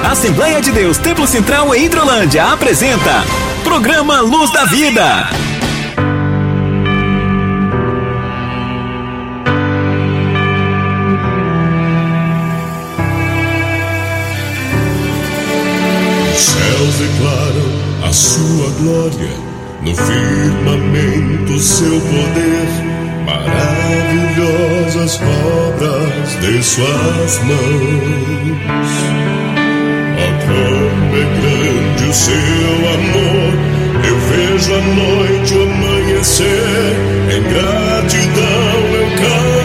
[0.06, 3.24] Assembleia de Deus Templo Central em Hidrolândia apresenta
[3.68, 5.28] Programa Luz da Vida.
[16.34, 19.36] céus declaram a sua glória,
[19.82, 22.70] no firmamento seu poder,
[23.26, 28.38] maravilhosas obras de suas mãos.
[32.18, 32.34] Seu
[32.96, 33.54] amor,
[34.10, 36.96] eu vejo a noite amanhecer,
[37.30, 39.57] em gratidão eu canto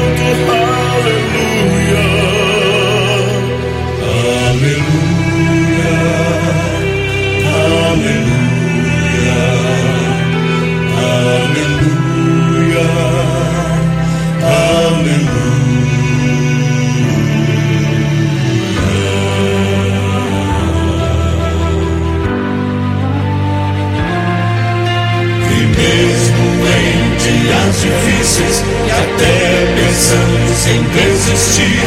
[27.92, 31.82] difíceis, e até pensamos em desistir,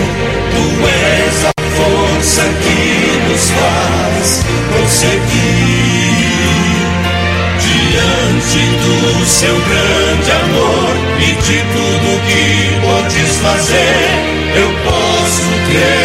[0.52, 2.82] tu és a força que
[3.30, 4.28] nos faz
[4.72, 6.06] prosseguir.
[7.60, 12.46] Diante do seu grande amor e de tudo que
[12.82, 14.06] podes fazer,
[14.56, 16.05] eu posso crer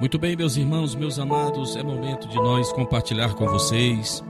[0.00, 4.22] Muito bem, meus irmãos, meus amados, é momento de nós compartilhar com vocês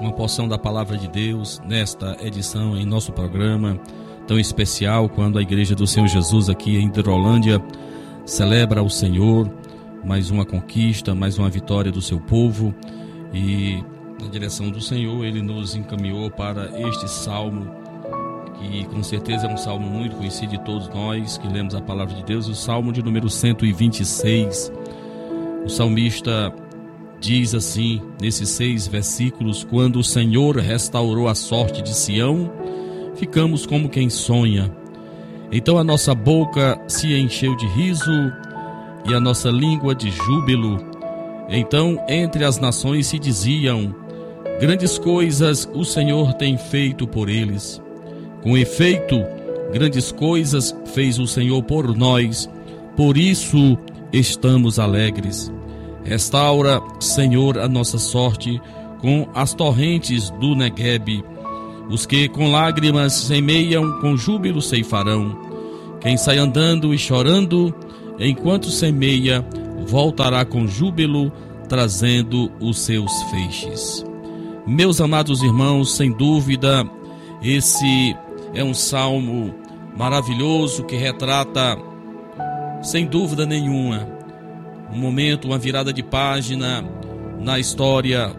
[0.00, 3.78] uma porção da palavra de Deus nesta edição em nosso programa
[4.26, 7.62] tão especial quando a Igreja do Senhor Jesus aqui em Hidrolândia
[8.24, 9.50] celebra o Senhor,
[10.02, 12.74] mais uma conquista, mais uma vitória do seu povo
[13.30, 13.84] e
[14.22, 17.70] na direção do Senhor ele nos encaminhou para este salmo
[18.58, 22.14] que com certeza é um salmo muito conhecido de todos nós que lemos a palavra
[22.14, 24.72] de Deus, o salmo de número 126.
[25.64, 26.52] O salmista
[27.20, 32.50] diz assim, nesses seis versículos: Quando o Senhor restaurou a sorte de Sião,
[33.14, 34.72] ficamos como quem sonha.
[35.52, 38.32] Então a nossa boca se encheu de riso
[39.08, 40.78] e a nossa língua de júbilo.
[41.48, 43.94] Então entre as nações se diziam:
[44.60, 47.82] Grandes coisas o Senhor tem feito por eles.
[48.42, 49.22] Com efeito,
[49.72, 52.48] grandes coisas fez o Senhor por nós,
[52.96, 53.78] por isso
[54.12, 55.52] estamos alegres.
[56.04, 58.60] Restaura, Senhor, a nossa sorte
[59.00, 61.24] com as torrentes do Neguebe.
[61.88, 65.36] Os que com lágrimas semeiam, com júbilo ceifarão.
[66.00, 67.74] Quem sai andando e chorando,
[68.18, 69.44] enquanto semeia,
[69.86, 71.32] voltará com júbilo,
[71.68, 74.04] trazendo os seus feixes.
[74.66, 76.88] Meus amados irmãos, sem dúvida,
[77.42, 78.16] esse
[78.54, 79.54] é um salmo
[79.96, 81.76] maravilhoso que retrata,
[82.82, 84.06] sem dúvida nenhuma,
[84.92, 86.84] um momento, uma virada de página
[87.38, 88.34] na história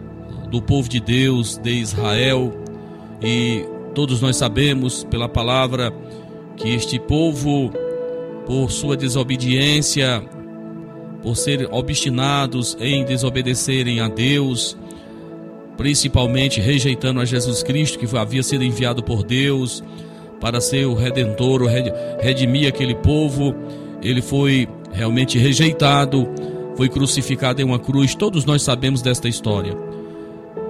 [0.50, 2.52] do povo de Deus, de Israel.
[3.22, 3.64] E
[3.94, 5.92] todos nós sabemos pela palavra
[6.56, 7.72] que este povo,
[8.46, 10.22] por sua desobediência,
[11.22, 14.76] por serem obstinados em desobedecerem a Deus,
[15.76, 19.82] principalmente rejeitando a Jesus Cristo, que havia sido enviado por Deus
[20.40, 21.66] para ser o redentor, o
[22.20, 23.54] redimir aquele povo,
[24.02, 26.28] ele foi realmente rejeitado,
[26.76, 28.14] foi crucificado em uma cruz.
[28.14, 29.76] Todos nós sabemos desta história.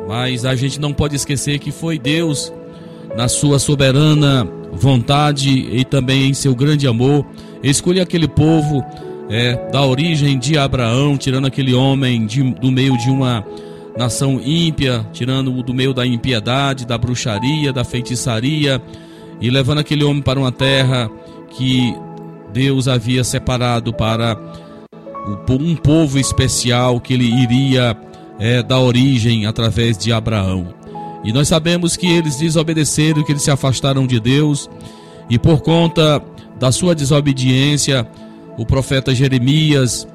[0.07, 2.53] Mas a gente não pode esquecer que foi Deus,
[3.16, 7.26] na sua soberana vontade e também em seu grande amor,
[7.62, 8.83] escolheu aquele povo
[9.28, 13.45] é, da origem de Abraão, tirando aquele homem de, do meio de uma
[13.97, 18.80] nação ímpia, tirando-o do meio da impiedade, da bruxaria, da feitiçaria,
[19.41, 21.11] e levando aquele homem para uma terra
[21.51, 21.95] que
[22.53, 24.36] Deus havia separado para
[25.48, 27.96] um povo especial que ele iria
[28.38, 30.74] é, dar origem através de Abraão.
[31.24, 34.68] E nós sabemos que eles desobedeceram, que eles se afastaram de Deus,
[35.30, 36.22] e por conta
[36.59, 38.07] da sua desobediência,
[38.59, 40.07] o profeta Jeremias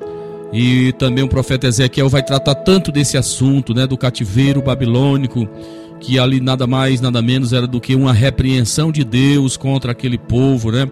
[0.53, 5.47] e também o profeta Ezequiel vai tratar tanto desse assunto, né, do cativeiro babilônico,
[5.99, 10.17] que ali nada mais, nada menos era do que uma repreensão de Deus contra aquele
[10.17, 10.89] povo, né?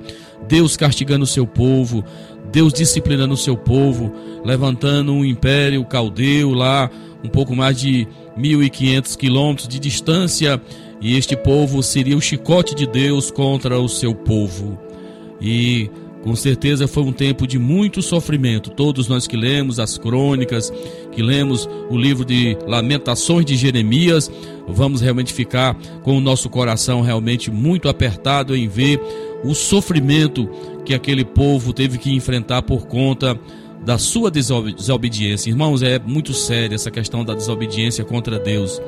[0.47, 2.03] Deus castigando o seu povo,
[2.51, 6.89] Deus disciplinando o seu povo, levantando um império caldeu lá,
[7.23, 10.61] um pouco mais de 1.500 quilômetros de distância,
[11.01, 14.79] e este povo seria o chicote de Deus contra o seu povo.
[15.41, 15.89] E
[16.25, 18.71] com certeza foi um tempo de muito sofrimento.
[18.71, 20.73] Todos nós que lemos as crônicas,
[21.11, 24.31] que lemos o livro de Lamentações de Jeremias,
[24.67, 28.99] vamos realmente ficar com o nosso coração realmente muito apertado em ver
[29.43, 30.49] o sofrimento
[30.83, 33.39] que aquele povo teve que enfrentar por conta
[33.85, 35.51] da sua desobediência.
[35.51, 38.81] Irmãos, é muito séria essa questão da desobediência contra Deus.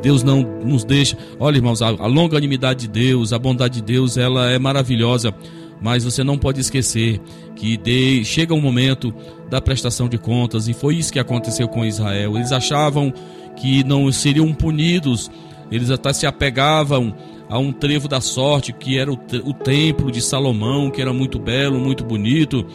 [0.00, 1.18] Deus não nos deixa.
[1.38, 5.34] Olha, irmãos, a, longanimidade de Deus, a bondade de Deus, ela é maravilhosa
[5.80, 7.20] mas você não pode esquecer
[7.54, 9.14] que de, chega um momento
[9.48, 12.36] da prestação de contas, e foi isso que aconteceu com Israel.
[12.36, 13.12] Eles achavam
[13.56, 15.30] que não seriam punidos,
[15.70, 17.14] eles até se apegavam
[17.48, 21.38] a um trevo da sorte, que era o, o templo de Salomão, que era muito
[21.38, 22.66] belo, muito bonito.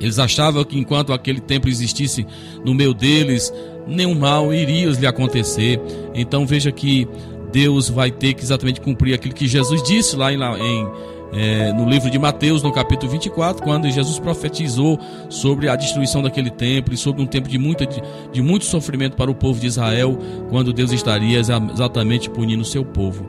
[0.00, 2.26] Eles achavam que enquanto aquele templo existisse
[2.64, 3.52] no meio deles,
[3.86, 5.80] nenhum mal iria lhe acontecer.
[6.14, 7.06] Então veja que
[7.52, 10.88] Deus vai ter que exatamente cumprir aquilo que Jesus disse lá em, em
[11.32, 14.98] é, no livro de Mateus, no capítulo 24, quando Jesus profetizou
[15.30, 19.16] sobre a destruição daquele templo e sobre um tempo de, muita, de, de muito sofrimento
[19.16, 20.18] para o povo de Israel,
[20.50, 23.26] quando Deus estaria exatamente punindo o seu povo.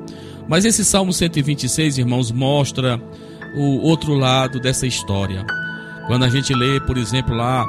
[0.48, 3.00] Mas esse Salmo 126, irmãos, mostra
[3.56, 5.46] o outro lado dessa história.
[6.08, 7.66] Quando a gente lê, por exemplo, lá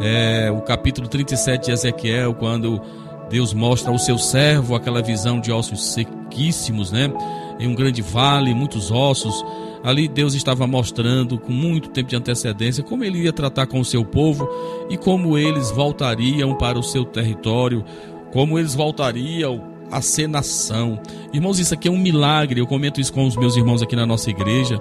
[0.00, 2.80] é, o capítulo 37 de Ezequiel, quando
[3.28, 7.12] Deus mostra ao seu servo aquela visão de ossos sequíssimos, né?
[7.58, 9.44] Em um grande vale, muitos ossos.
[9.84, 13.84] Ali Deus estava mostrando com muito tempo de antecedência como ele ia tratar com o
[13.84, 14.48] seu povo
[14.88, 17.84] e como eles voltariam para o seu território,
[18.32, 19.62] como eles voltariam
[19.92, 20.98] a ser nação.
[21.32, 22.60] Irmãos, isso aqui é um milagre.
[22.60, 24.80] Eu comento isso com os meus irmãos aqui na nossa igreja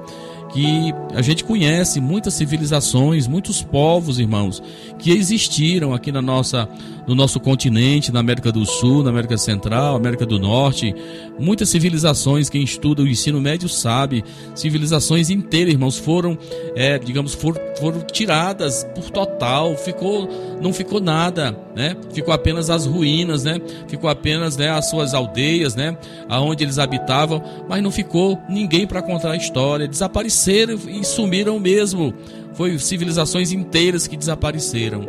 [0.53, 4.61] que a gente conhece muitas civilizações, muitos povos, irmãos,
[4.99, 6.69] que existiram aqui na nossa,
[7.07, 10.93] no nosso continente, na América do Sul, na América Central, América do Norte.
[11.39, 14.23] Muitas civilizações, quem estuda o ensino médio sabe,
[14.53, 16.37] civilizações inteiras, irmãos, foram,
[16.75, 20.29] é, digamos, for, foram tiradas por total, ficou,
[20.61, 21.97] não ficou nada, né?
[22.13, 23.59] Ficou apenas as ruínas, né?
[23.87, 25.97] Ficou apenas né, as suas aldeias, né?
[26.29, 31.59] Aonde eles habitavam, mas não ficou ninguém para contar a história, desapareceram desapareceram e sumiram
[31.59, 32.13] mesmo.
[32.53, 35.05] Foi civilizações inteiras que desapareceram.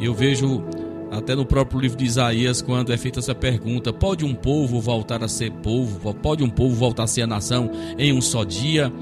[0.00, 0.64] Eu vejo
[1.10, 5.22] até no próprio livro de Isaías, quando é feita essa pergunta: pode um povo voltar
[5.22, 6.14] a ser povo?
[6.14, 8.92] Pode um povo voltar a ser a nação em um só dia?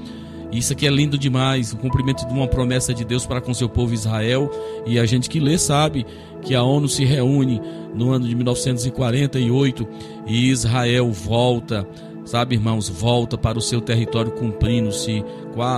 [0.51, 3.67] Isso aqui é lindo demais, o cumprimento de uma promessa de Deus para com seu
[3.67, 4.49] povo Israel.
[4.85, 6.05] E a gente que lê sabe
[6.41, 7.59] que a ONU se reúne
[7.93, 9.87] no ano de 1948
[10.27, 11.85] e Israel volta
[12.25, 15.23] sabe, irmãos, volta para o seu território cumprindo-se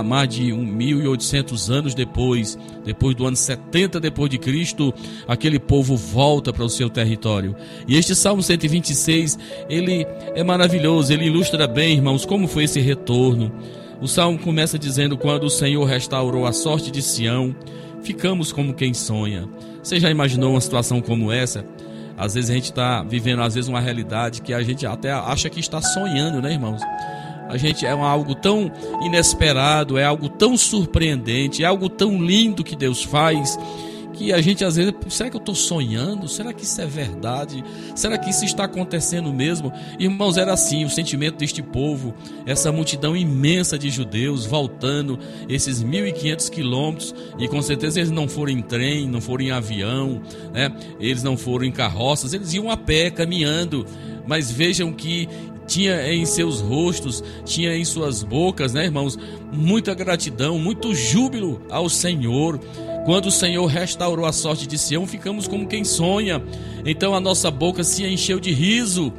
[0.04, 4.92] mais de 1.800 anos depois, depois do ano 70 depois de Cristo,
[5.28, 7.54] aquele povo volta para o seu território.
[7.86, 9.38] E este Salmo 126,
[9.68, 13.52] ele é maravilhoso, ele ilustra bem, irmãos, como foi esse retorno.
[14.00, 17.54] O salmo começa dizendo: Quando o Senhor restaurou a sorte de Sião,
[18.02, 19.48] ficamos como quem sonha.
[19.82, 21.64] Você já imaginou uma situação como essa?
[22.18, 25.48] Às vezes a gente está vivendo, às vezes, uma realidade que a gente até acha
[25.48, 26.82] que está sonhando, né, irmãos?
[27.48, 32.76] A gente é algo tão inesperado, é algo tão surpreendente, é algo tão lindo que
[32.76, 33.58] Deus faz
[34.18, 36.26] que a gente às vezes, será que eu estou sonhando?
[36.26, 37.64] Será que isso é verdade?
[37.94, 39.72] Será que isso está acontecendo mesmo?
[39.96, 42.12] Irmãos, era assim o sentimento deste povo,
[42.44, 48.52] essa multidão imensa de judeus voltando esses 1.500 quilômetros e com certeza eles não foram
[48.52, 50.20] em trem, não foram em avião,
[50.52, 50.74] né?
[50.98, 53.86] eles não foram em carroças, eles iam a pé, caminhando.
[54.26, 55.28] Mas vejam que
[55.68, 59.18] tinha em seus rostos, tinha em suas bocas, né, irmãos,
[59.52, 62.58] muita gratidão, muito júbilo ao Senhor.
[63.08, 66.44] Quando o Senhor restaurou a sorte de Sião, ficamos como quem sonha.
[66.84, 69.10] Então a nossa boca se encheu de riso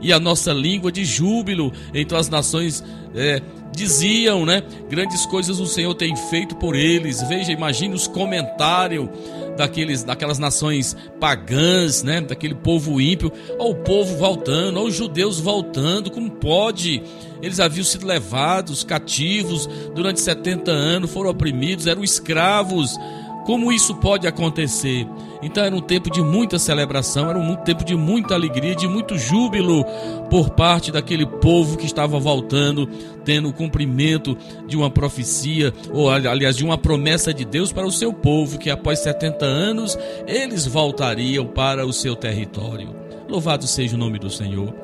[0.00, 1.70] e a nossa língua de júbilo.
[1.92, 2.82] Então as nações
[3.14, 4.62] é, diziam, né?
[4.88, 7.20] Grandes coisas o Senhor tem feito por eles.
[7.28, 9.10] Veja, imagine os comentários
[9.58, 12.22] daqueles, daquelas nações pagãs, né?
[12.22, 13.30] Daquele povo ímpio.
[13.58, 16.10] Olha o povo voltando, olha os judeus voltando.
[16.10, 17.02] Como pode?
[17.42, 22.98] Eles haviam sido levados cativos durante 70 anos, foram oprimidos, eram escravos.
[23.44, 25.06] Como isso pode acontecer?
[25.42, 29.18] Então era um tempo de muita celebração, era um tempo de muita alegria, de muito
[29.18, 29.84] júbilo
[30.30, 32.86] por parte daquele povo que estava voltando,
[33.22, 34.36] tendo o cumprimento
[34.66, 38.70] de uma profecia, ou aliás, de uma promessa de Deus para o seu povo, que
[38.70, 42.96] após 70 anos eles voltariam para o seu território.
[43.28, 44.74] Louvado seja o nome do Senhor.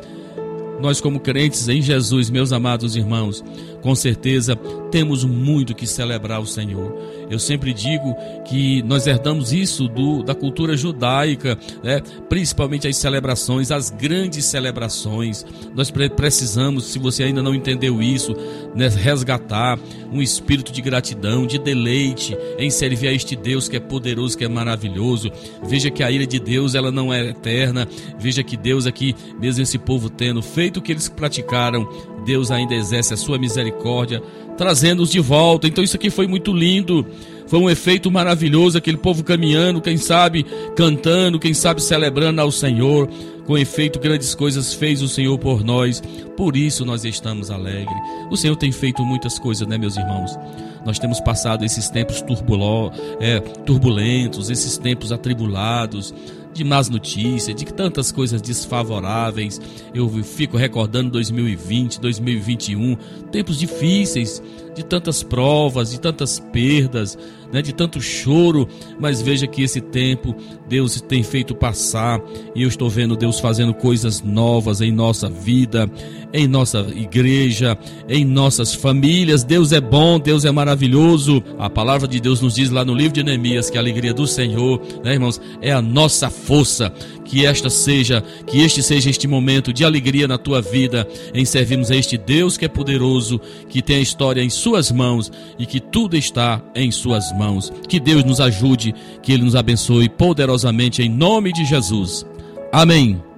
[0.81, 3.45] Nós, como crentes em Jesus, meus amados irmãos,
[3.81, 4.57] com certeza
[4.91, 6.95] temos muito que celebrar o Senhor.
[7.31, 8.15] Eu sempre digo
[8.45, 12.03] que nós herdamos isso do, da cultura judaica, né?
[12.29, 15.47] principalmente as celebrações, as grandes celebrações.
[15.75, 18.35] Nós precisamos, se você ainda não entendeu isso,
[18.75, 18.89] né?
[18.89, 19.79] resgatar
[20.13, 24.45] um espírito de gratidão, de deleite em servir a este Deus que é poderoso, que
[24.45, 25.31] é maravilhoso.
[25.63, 27.87] Veja que a ira de Deus ela não é eterna.
[28.19, 31.89] Veja que Deus aqui, mesmo esse povo tendo feito o que eles praticaram,
[32.21, 34.23] Deus ainda exerce a sua misericórdia,
[34.57, 35.67] trazendo-os de volta.
[35.67, 37.07] Então isso aqui foi muito lindo.
[37.47, 40.47] Foi um efeito maravilhoso, aquele povo caminhando, quem sabe
[40.77, 43.09] cantando, quem sabe celebrando ao Senhor.
[43.45, 46.01] Com efeito, grandes coisas fez o Senhor por nós,
[46.37, 47.97] por isso nós estamos alegres.
[48.31, 50.39] O Senhor tem feito muitas coisas, né, meus irmãos?
[50.87, 56.15] Nós temos passado esses tempos turbuló, é, turbulentos, esses tempos atribulados
[56.55, 59.61] de más notícias, de tantas coisas desfavoráveis.
[59.95, 62.97] Eu fico recordando 2020, 2021,
[63.31, 64.43] tempos difíceis,
[64.75, 67.19] de tantas provas, de tantas perdas,
[67.53, 70.35] né, de tanto choro, mas veja que esse tempo
[70.69, 72.21] Deus tem feito passar
[72.55, 75.91] e eu estou vendo Deus fazendo coisas novas em nossa vida,
[76.33, 77.77] em nossa igreja,
[78.09, 79.45] em nossas famílias.
[79.45, 81.43] Deus é bom, Deus é maravilhoso.
[81.59, 84.27] A palavra de Deus nos diz lá no livro de Neemias que a alegria do
[84.27, 86.93] Senhor, né, irmãos, é a nossa força.
[87.31, 91.89] Que esta seja, que este seja este momento de alegria na tua vida em servirmos
[91.89, 95.79] a este Deus que é poderoso, que tem a história em suas mãos e que
[95.79, 97.73] tudo está em suas mãos.
[97.89, 102.27] Que Deus nos ajude, que ele nos abençoe poderosamente em nome de Jesus.
[102.73, 103.30] Amém.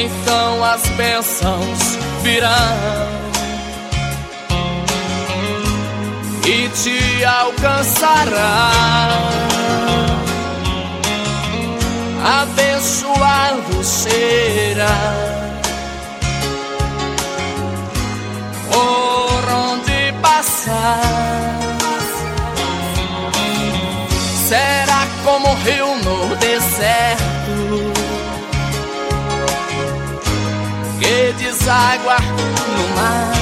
[0.00, 3.14] Então as bênçãos virão
[6.46, 8.70] e te alcançará.
[12.42, 15.34] Abençoado será.
[18.70, 21.53] por onde passar.
[31.64, 32.18] Deságua
[32.76, 33.32] no mar.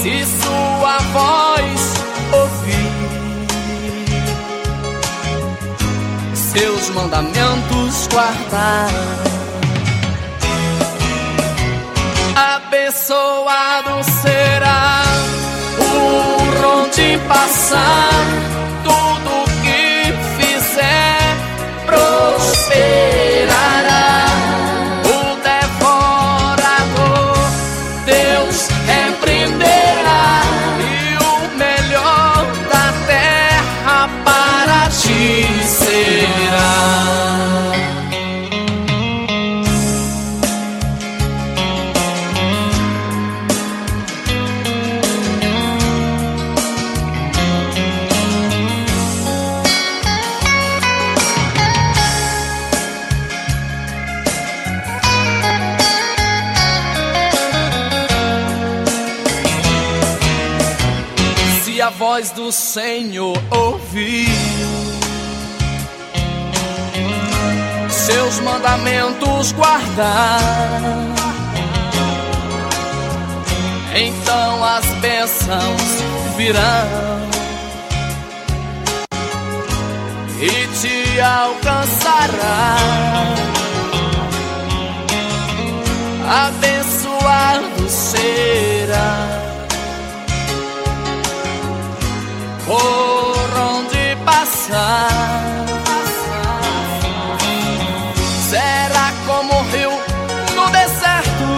[0.00, 1.80] Se sua voz
[2.32, 2.92] ouvir,
[6.34, 8.88] seus mandamentos guardar.
[12.54, 15.02] Abençoado será
[15.76, 18.17] por onde passar,
[62.48, 64.26] do Senhor ouvir,
[67.90, 70.40] seus mandamentos guardar,
[73.94, 75.82] então as bênçãos
[76.38, 77.28] virão
[80.40, 82.76] e te alcançará.
[86.46, 89.37] Abençoado será.
[92.68, 95.08] Por onde passar.
[98.50, 99.90] Será como o rio
[100.54, 101.48] no deserto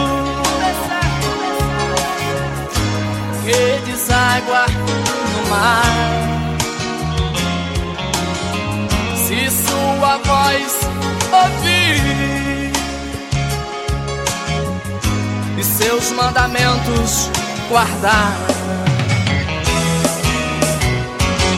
[3.43, 6.57] que deságua no mar.
[9.25, 10.73] Se sua voz
[11.31, 12.71] ouvir
[15.57, 17.29] e seus mandamentos
[17.69, 18.60] guardar.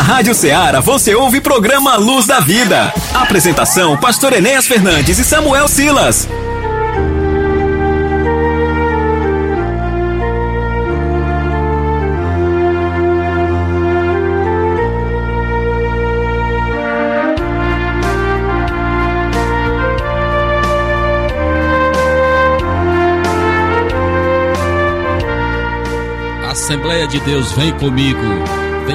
[0.04, 2.94] Rádio Ceará você ouve programa Luz da Vida.
[3.14, 6.28] Apresentação: Pastor Enéas Fernandes e Samuel Silas.
[26.52, 28.20] Assembleia de Deus, vem comigo.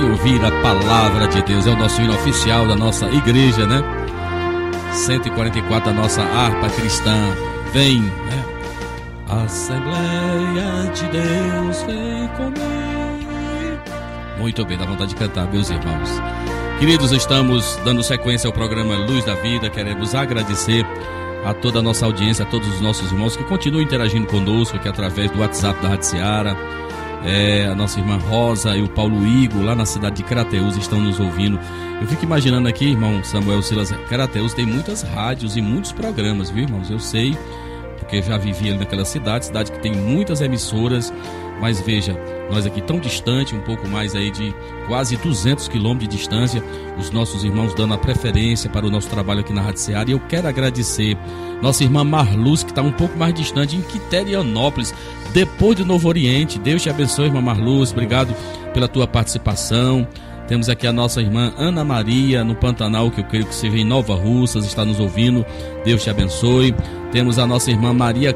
[0.04, 1.66] Ouvir a palavra de Deus.
[1.66, 3.82] É o nosso hino oficial da nossa igreja, né?
[4.92, 7.16] 144 da nossa harpa cristã.
[7.72, 8.44] Vem, né?
[9.28, 13.28] Assembleia de Deus, vem comigo.
[14.38, 16.10] Muito bem, dá vontade de cantar, meus irmãos.
[16.78, 19.68] Queridos, estamos dando sequência ao programa Luz da Vida.
[19.68, 20.86] Queremos agradecer
[21.44, 24.88] a toda a nossa audiência, a todos os nossos irmãos que continuam interagindo conosco aqui
[24.88, 26.56] através do WhatsApp da Rádio Seara.
[27.24, 31.00] É, a nossa irmã Rosa e o Paulo Igo, lá na cidade de Crateus, estão
[31.00, 31.58] nos ouvindo.
[32.00, 36.62] Eu fico imaginando aqui, irmão Samuel Silas, Crateus tem muitas rádios e muitos programas, viu,
[36.62, 36.88] irmãos?
[36.90, 37.36] Eu sei,
[37.98, 41.12] porque já vivi ali naquela cidade, cidade que tem muitas emissoras,
[41.60, 42.18] mas veja,
[42.50, 44.54] nós aqui tão distante, um pouco mais aí de
[44.86, 46.62] quase 200 quilômetros de distância,
[46.98, 50.08] os nossos irmãos dando a preferência para o nosso trabalho aqui na Rádio Seara.
[50.08, 51.16] E eu quero agradecer
[51.60, 54.94] nossa irmã Marluz, que está um pouco mais distante, em Quiterianópolis,
[55.32, 56.58] depois do Novo Oriente.
[56.58, 57.92] Deus te abençoe, irmã Marluz.
[57.92, 58.34] Obrigado
[58.72, 60.06] pela tua participação.
[60.46, 63.84] Temos aqui a nossa irmã Ana Maria, no Pantanal, que eu creio que seja em
[63.84, 65.44] Nova Russas, está nos ouvindo.
[65.84, 66.74] Deus te abençoe.
[67.12, 68.34] Temos a nossa irmã Maria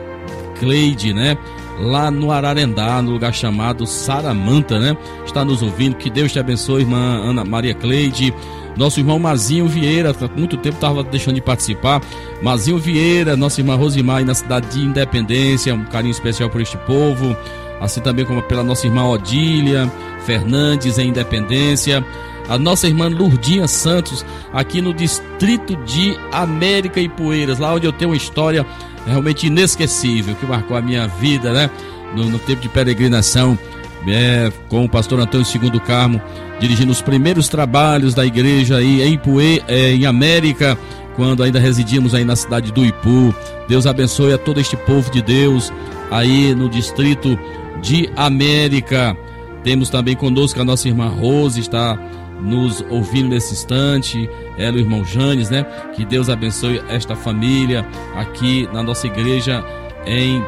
[0.58, 1.38] Cleide, né?
[1.82, 4.96] Lá no Ararendá, no lugar chamado Saramanta, né?
[5.26, 5.96] Está nos ouvindo.
[5.96, 8.32] Que Deus te abençoe, irmã Ana Maria Cleide.
[8.76, 12.00] Nosso irmão Mazinho Vieira, há muito tempo estava deixando de participar.
[12.40, 16.78] Mazinho Vieira, nossa irmã Rosimar, aí na cidade de Independência, um carinho especial por este
[16.78, 17.36] povo.
[17.80, 19.90] Assim também como pela nossa irmã Odília
[20.24, 22.04] Fernandes, em Independência.
[22.48, 27.92] A nossa irmã Lurdinha Santos, aqui no distrito de América e Poeiras, lá onde eu
[27.92, 28.66] tenho uma história
[29.06, 31.70] realmente inesquecível, que marcou a minha vida, né?
[32.14, 33.58] No, no tempo de peregrinação,
[34.06, 36.20] é, com o pastor Antônio Segundo Carmo,
[36.60, 40.76] dirigindo os primeiros trabalhos da igreja aí em Puê, é, em América,
[41.16, 43.34] quando ainda residíamos aí na cidade do Ipu.
[43.68, 45.72] Deus abençoe a todo este povo de Deus
[46.10, 47.38] aí no distrito
[47.80, 49.16] de América.
[49.64, 51.98] Temos também conosco a nossa irmã Rose, está
[52.42, 54.28] nos ouvindo nesse instante,
[54.58, 55.64] ela e o irmão Janes, né?
[55.94, 59.64] Que Deus abençoe esta família aqui na nossa igreja
[60.06, 60.42] em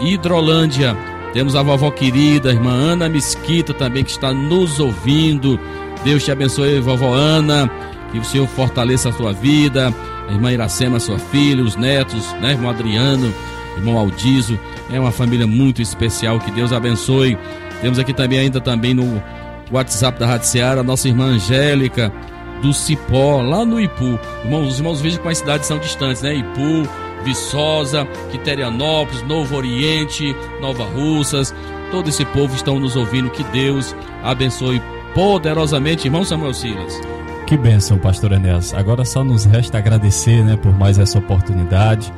[0.00, 0.96] Hidrolândia.
[1.32, 5.58] Temos a vovó querida, a irmã Ana Mesquita também que está nos ouvindo.
[6.04, 7.70] Deus te abençoe, vovó Ana.
[8.10, 9.92] Que o Senhor fortaleça a sua vida.
[10.28, 12.52] A irmã Iracema, sua filha, os netos, né?
[12.52, 13.32] Irmão Adriano,
[13.78, 14.58] irmão Aldizo.
[14.92, 16.38] É uma família muito especial.
[16.38, 17.38] Que Deus abençoe.
[17.80, 19.22] Temos aqui também ainda também no
[19.72, 22.12] WhatsApp da Rádio Seara, nossa irmã Angélica
[22.60, 24.18] do Cipó, lá no Ipu.
[24.44, 26.34] Irmãos, os irmãos vejam que as cidades são distantes, né?
[26.34, 26.88] Ipu,
[27.24, 31.54] Viçosa, Quiterianópolis, Novo Oriente, Nova Russas.
[31.90, 33.30] Todo esse povo estão nos ouvindo.
[33.30, 34.80] Que Deus abençoe
[35.14, 37.00] poderosamente, irmão Samuel Silas.
[37.46, 38.72] Que bênção, pastor Enéas.
[38.72, 42.12] Agora só nos resta agradecer né, por mais essa oportunidade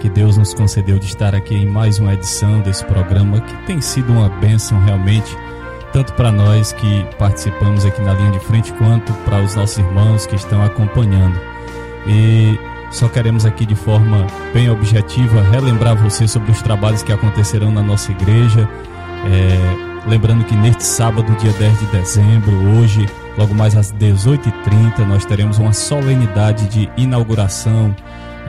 [0.00, 3.80] que Deus nos concedeu de estar aqui em mais uma edição desse programa que tem
[3.80, 5.36] sido uma bênção realmente,
[5.96, 10.26] tanto para nós que participamos aqui na linha de frente, quanto para os nossos irmãos
[10.26, 11.40] que estão acompanhando.
[12.06, 17.72] E só queremos aqui de forma bem objetiva relembrar você sobre os trabalhos que acontecerão
[17.72, 18.68] na nossa igreja.
[19.24, 25.24] É, lembrando que neste sábado, dia 10 de dezembro, hoje, logo mais às 18h30, nós
[25.24, 27.96] teremos uma solenidade de inauguração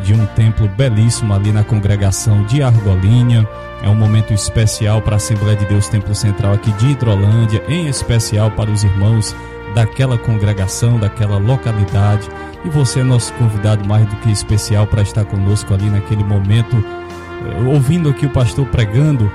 [0.04, 3.48] de um templo belíssimo ali na congregação de Argolinha.
[3.82, 7.88] É um momento especial para a Assembleia de Deus Templo Central aqui de Hidrolândia, em
[7.88, 9.36] especial para os irmãos
[9.76, 12.28] daquela congregação, daquela localidade.
[12.66, 16.76] E você é nosso convidado mais do que especial para estar conosco ali naquele momento,
[16.76, 19.32] eh, ouvindo aqui o pastor pregando,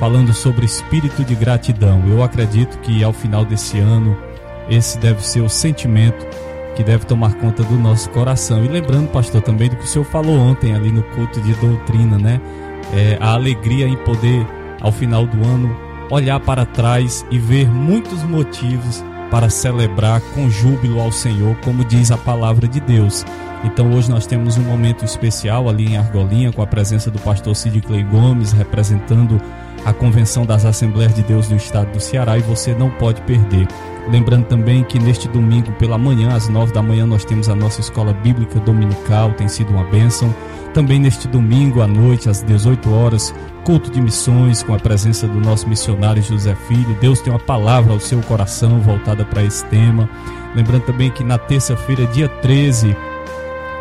[0.00, 2.02] falando sobre espírito de gratidão.
[2.08, 4.16] Eu acredito que ao final desse ano,
[4.68, 6.26] esse deve ser o sentimento
[6.74, 8.64] que deve tomar conta do nosso coração.
[8.64, 12.18] E lembrando, pastor, também do que o senhor falou ontem ali no culto de doutrina,
[12.18, 12.40] né?
[12.92, 14.46] É, a alegria em poder,
[14.80, 15.76] ao final do ano,
[16.10, 22.10] olhar para trás e ver muitos motivos para celebrar com júbilo ao Senhor, como diz
[22.10, 23.24] a palavra de Deus.
[23.64, 27.56] Então hoje nós temos um momento especial ali em Argolinha com a presença do pastor
[27.56, 29.40] Cid Clay Gomes representando
[29.84, 33.66] a Convenção das Assembleias de Deus do Estado do Ceará e você não pode perder.
[34.10, 37.80] Lembrando também que neste domingo pela manhã, às nove da manhã, nós temos a nossa
[37.80, 40.32] escola bíblica dominical, tem sido uma bênção.
[40.76, 45.40] Também neste domingo à noite, às 18 horas, culto de missões com a presença do
[45.40, 46.94] nosso missionário José Filho.
[47.00, 50.06] Deus tem uma palavra ao seu coração voltada para esse tema.
[50.54, 52.94] Lembrando também que na terça-feira, dia 13,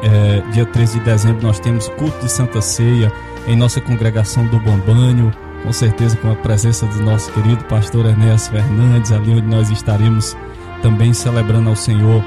[0.04, 3.12] é, dia 13 de dezembro, nós temos culto de Santa Ceia
[3.46, 5.34] em nossa congregação do Bombanho
[5.64, 10.38] com certeza com a presença do nosso querido pastor Ernesto Fernandes, ali onde nós estaremos
[10.82, 12.24] também celebrando ao Senhor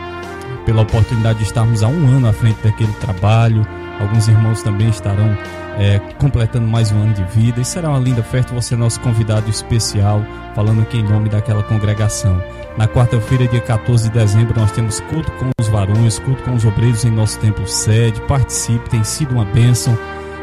[0.66, 3.66] pela oportunidade de estarmos há um ano à frente daquele trabalho.
[4.00, 5.36] Alguns irmãos também estarão
[5.78, 8.54] é, completando mais um ano de vida e será uma linda festa.
[8.54, 10.22] Você é nosso convidado especial,
[10.54, 12.42] falando aqui em nome daquela congregação.
[12.76, 16.64] Na quarta-feira, dia 14 de dezembro, nós temos culto com os varões, culto com os
[16.64, 18.20] obreiros em nosso templo sede.
[18.22, 19.98] Participe, tem sido uma bênção.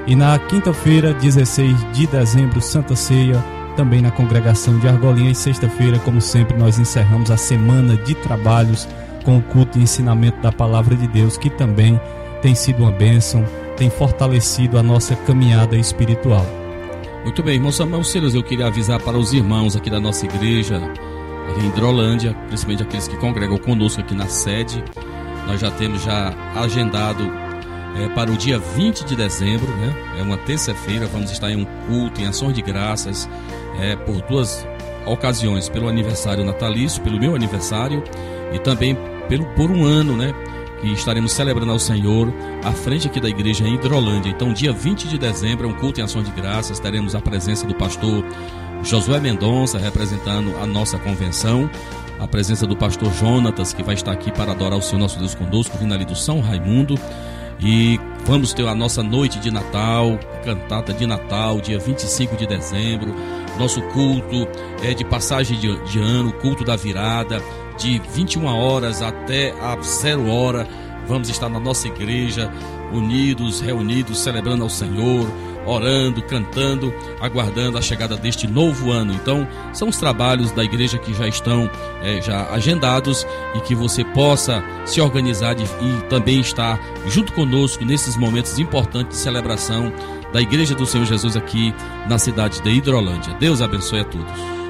[0.05, 3.41] E na quinta-feira, 16 de dezembro, Santa Ceia,
[3.75, 5.31] também na congregação de Argolinha.
[5.31, 8.87] E sexta-feira, como sempre, nós encerramos a semana de trabalhos
[9.23, 11.99] com o culto e ensinamento da palavra de Deus, que também
[12.45, 13.43] tem sido uma bênção,
[13.75, 16.45] tem fortalecido a nossa caminhada espiritual.
[17.23, 20.79] Muito bem, irmão Samuel Silas, eu queria avisar para os irmãos aqui da nossa igreja,
[21.59, 24.83] em Hidrolândia, principalmente aqueles que congregam conosco aqui na sede.
[25.47, 27.23] Nós já temos já agendado
[27.97, 29.95] é, para o dia 20 de dezembro, né?
[30.19, 33.27] É uma terça-feira, vamos estar em um culto, em ações de graças,
[33.79, 34.67] é, por duas
[35.07, 38.03] ocasiões, pelo aniversário natalício, pelo meu aniversário
[38.53, 38.95] e também
[39.27, 40.31] pelo por um ano, né?
[40.85, 42.31] Que estaremos celebrando ao Senhor
[42.63, 44.29] à frente aqui da igreja em Hidrolândia.
[44.29, 47.65] Então, dia 20 de dezembro é um culto em ações de graças, teremos a presença
[47.65, 48.23] do pastor
[48.83, 51.67] Josué Mendonça representando a nossa convenção
[52.19, 55.33] a presença do pastor Jonatas, que vai estar aqui para adorar o Senhor nosso Deus
[55.33, 56.99] conosco, vindo ali do São Raimundo.
[57.59, 63.13] E vamos ter a nossa noite de Natal, cantata de Natal, dia 25 de dezembro.
[63.57, 64.47] Nosso culto
[64.83, 67.41] é de passagem de, de ano, culto da virada,
[67.77, 70.67] de 21 horas até a zero hora.
[71.07, 72.51] Vamos estar na nossa igreja,
[72.91, 75.27] unidos, reunidos, celebrando ao Senhor,
[75.65, 79.13] orando, cantando, aguardando a chegada deste novo ano.
[79.13, 81.69] Então, são os trabalhos da igreja que já estão
[82.01, 88.15] é, já agendados e que você possa se organizar e também estar junto conosco nesses
[88.17, 89.91] momentos importantes de celebração
[90.31, 91.73] da Igreja do Senhor Jesus aqui
[92.09, 93.33] na cidade de Hidrolândia.
[93.39, 94.64] Deus abençoe a todos.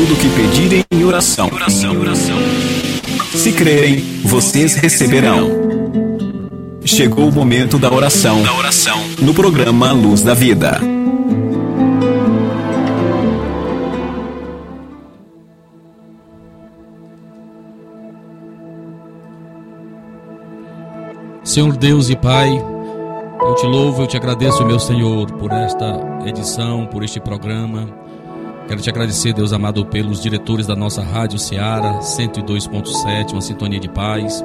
[0.00, 2.38] Tudo que pedirem em oração, oração, oração.
[3.34, 5.50] Se crerem, vocês receberão.
[6.86, 10.80] Chegou o momento da oração, da oração, no programa Luz da Vida.
[21.44, 22.48] Senhor Deus e Pai,
[23.42, 27.99] eu te louvo, eu te agradeço, meu Senhor, por esta edição, por este programa.
[28.70, 33.88] Quero te agradecer, Deus amado, pelos diretores da nossa Rádio Ceará 102.7, uma sintonia de
[33.88, 34.44] paz.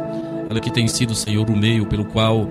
[0.49, 2.49] Ela que tem sido, Senhor, o meio pelo qual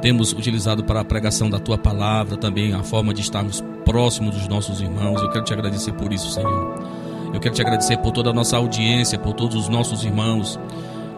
[0.00, 4.48] temos utilizado para a pregação da tua palavra, também a forma de estarmos próximos dos
[4.48, 5.20] nossos irmãos.
[5.20, 6.82] Eu quero te agradecer por isso, Senhor.
[7.34, 10.58] Eu quero te agradecer por toda a nossa audiência, por todos os nossos irmãos.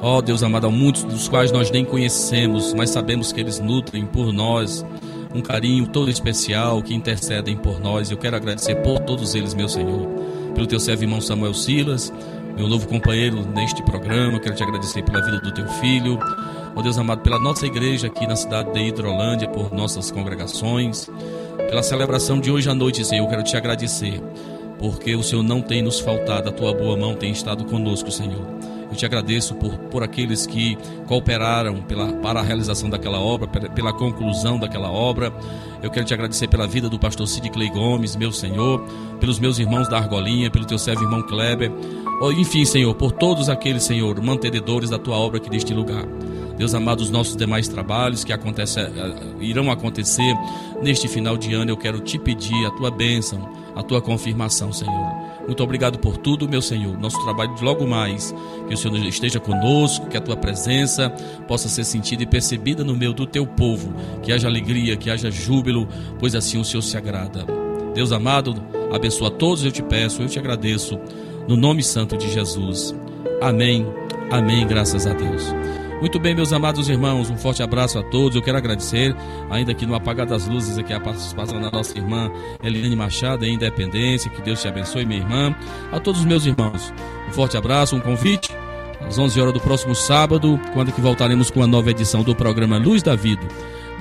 [0.01, 4.05] Ó oh, Deus amado, muitos dos quais nós nem conhecemos, mas sabemos que eles nutrem
[4.05, 4.85] por nós
[5.35, 8.11] um carinho todo especial, que intercedem por nós.
[8.11, 10.07] Eu quero agradecer por todos eles, meu Senhor.
[10.55, 12.13] Pelo teu servo irmão Samuel Silas,
[12.57, 14.35] meu novo companheiro neste programa.
[14.35, 16.19] Eu quero te agradecer pela vida do teu filho.
[16.75, 21.09] Ó oh, Deus amado, pela nossa igreja aqui na cidade de Hidrolândia, por nossas congregações,
[21.69, 23.25] pela celebração de hoje à noite, Senhor.
[23.25, 24.23] Eu quero te agradecer,
[24.79, 28.62] porque o Senhor não tem nos faltado, a tua boa mão tem estado conosco, Senhor.
[28.93, 30.77] Eu te agradeço por, por aqueles que
[31.07, 35.33] cooperaram pela, para a realização daquela obra, pela conclusão daquela obra.
[35.83, 38.85] Eu quero te agradecer pela vida do pastor Cid Clay Gomes, meu Senhor,
[39.19, 41.73] pelos meus irmãos da Argolinha, pelo teu servo irmão Kleber.
[42.37, 46.05] Enfim, Senhor, por todos aqueles, Senhor, mantenedores da tua obra aqui neste lugar.
[46.59, 48.91] Deus amado, os nossos demais trabalhos que acontece, eh,
[49.41, 50.37] irão acontecer
[50.83, 55.32] neste final de ano, eu quero te pedir a tua bênção, a tua confirmação, Senhor.
[55.47, 56.97] Muito obrigado por tudo, meu Senhor.
[56.99, 58.35] Nosso trabalho de logo mais.
[58.69, 61.11] Que o Senhor esteja conosco, que a tua presença
[61.49, 63.95] possa ser sentida e percebida no meio do teu povo.
[64.23, 65.89] Que haja alegria, que haja júbilo,
[66.19, 67.45] pois assim o Senhor se agrada.
[67.95, 68.55] Deus amado,
[68.93, 70.99] abençoa todos, eu te peço, eu te agradeço.
[71.49, 72.95] No nome santo de Jesus.
[73.41, 73.87] Amém.
[74.31, 74.67] Amém.
[74.67, 75.82] Graças a Deus.
[76.03, 78.35] Muito bem, meus amados irmãos, um forte abraço a todos.
[78.35, 79.15] Eu quero agradecer,
[79.49, 82.29] ainda aqui no Apagar das Luzes, aqui a participação da nossa irmã
[82.61, 84.29] Eliane Machado, em Independência.
[84.29, 85.55] Que Deus te abençoe, minha irmã.
[85.93, 86.93] A todos os meus irmãos,
[87.29, 88.51] um forte abraço, um convite.
[89.07, 92.79] Às 11 horas do próximo sábado, quando que voltaremos com a nova edição do programa
[92.79, 93.47] Luz da Vida.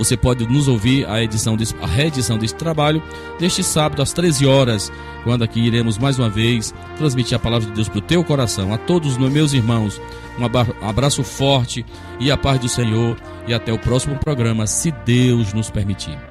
[0.01, 3.03] Você pode nos ouvir a edição desse, a reedição deste trabalho
[3.39, 4.91] neste sábado às 13 horas,
[5.23, 8.73] quando aqui iremos mais uma vez transmitir a palavra de Deus para o teu coração.
[8.73, 10.01] A todos os meus irmãos,
[10.39, 11.85] um abraço forte
[12.19, 16.30] e a paz do Senhor e até o próximo programa, se Deus nos permitir.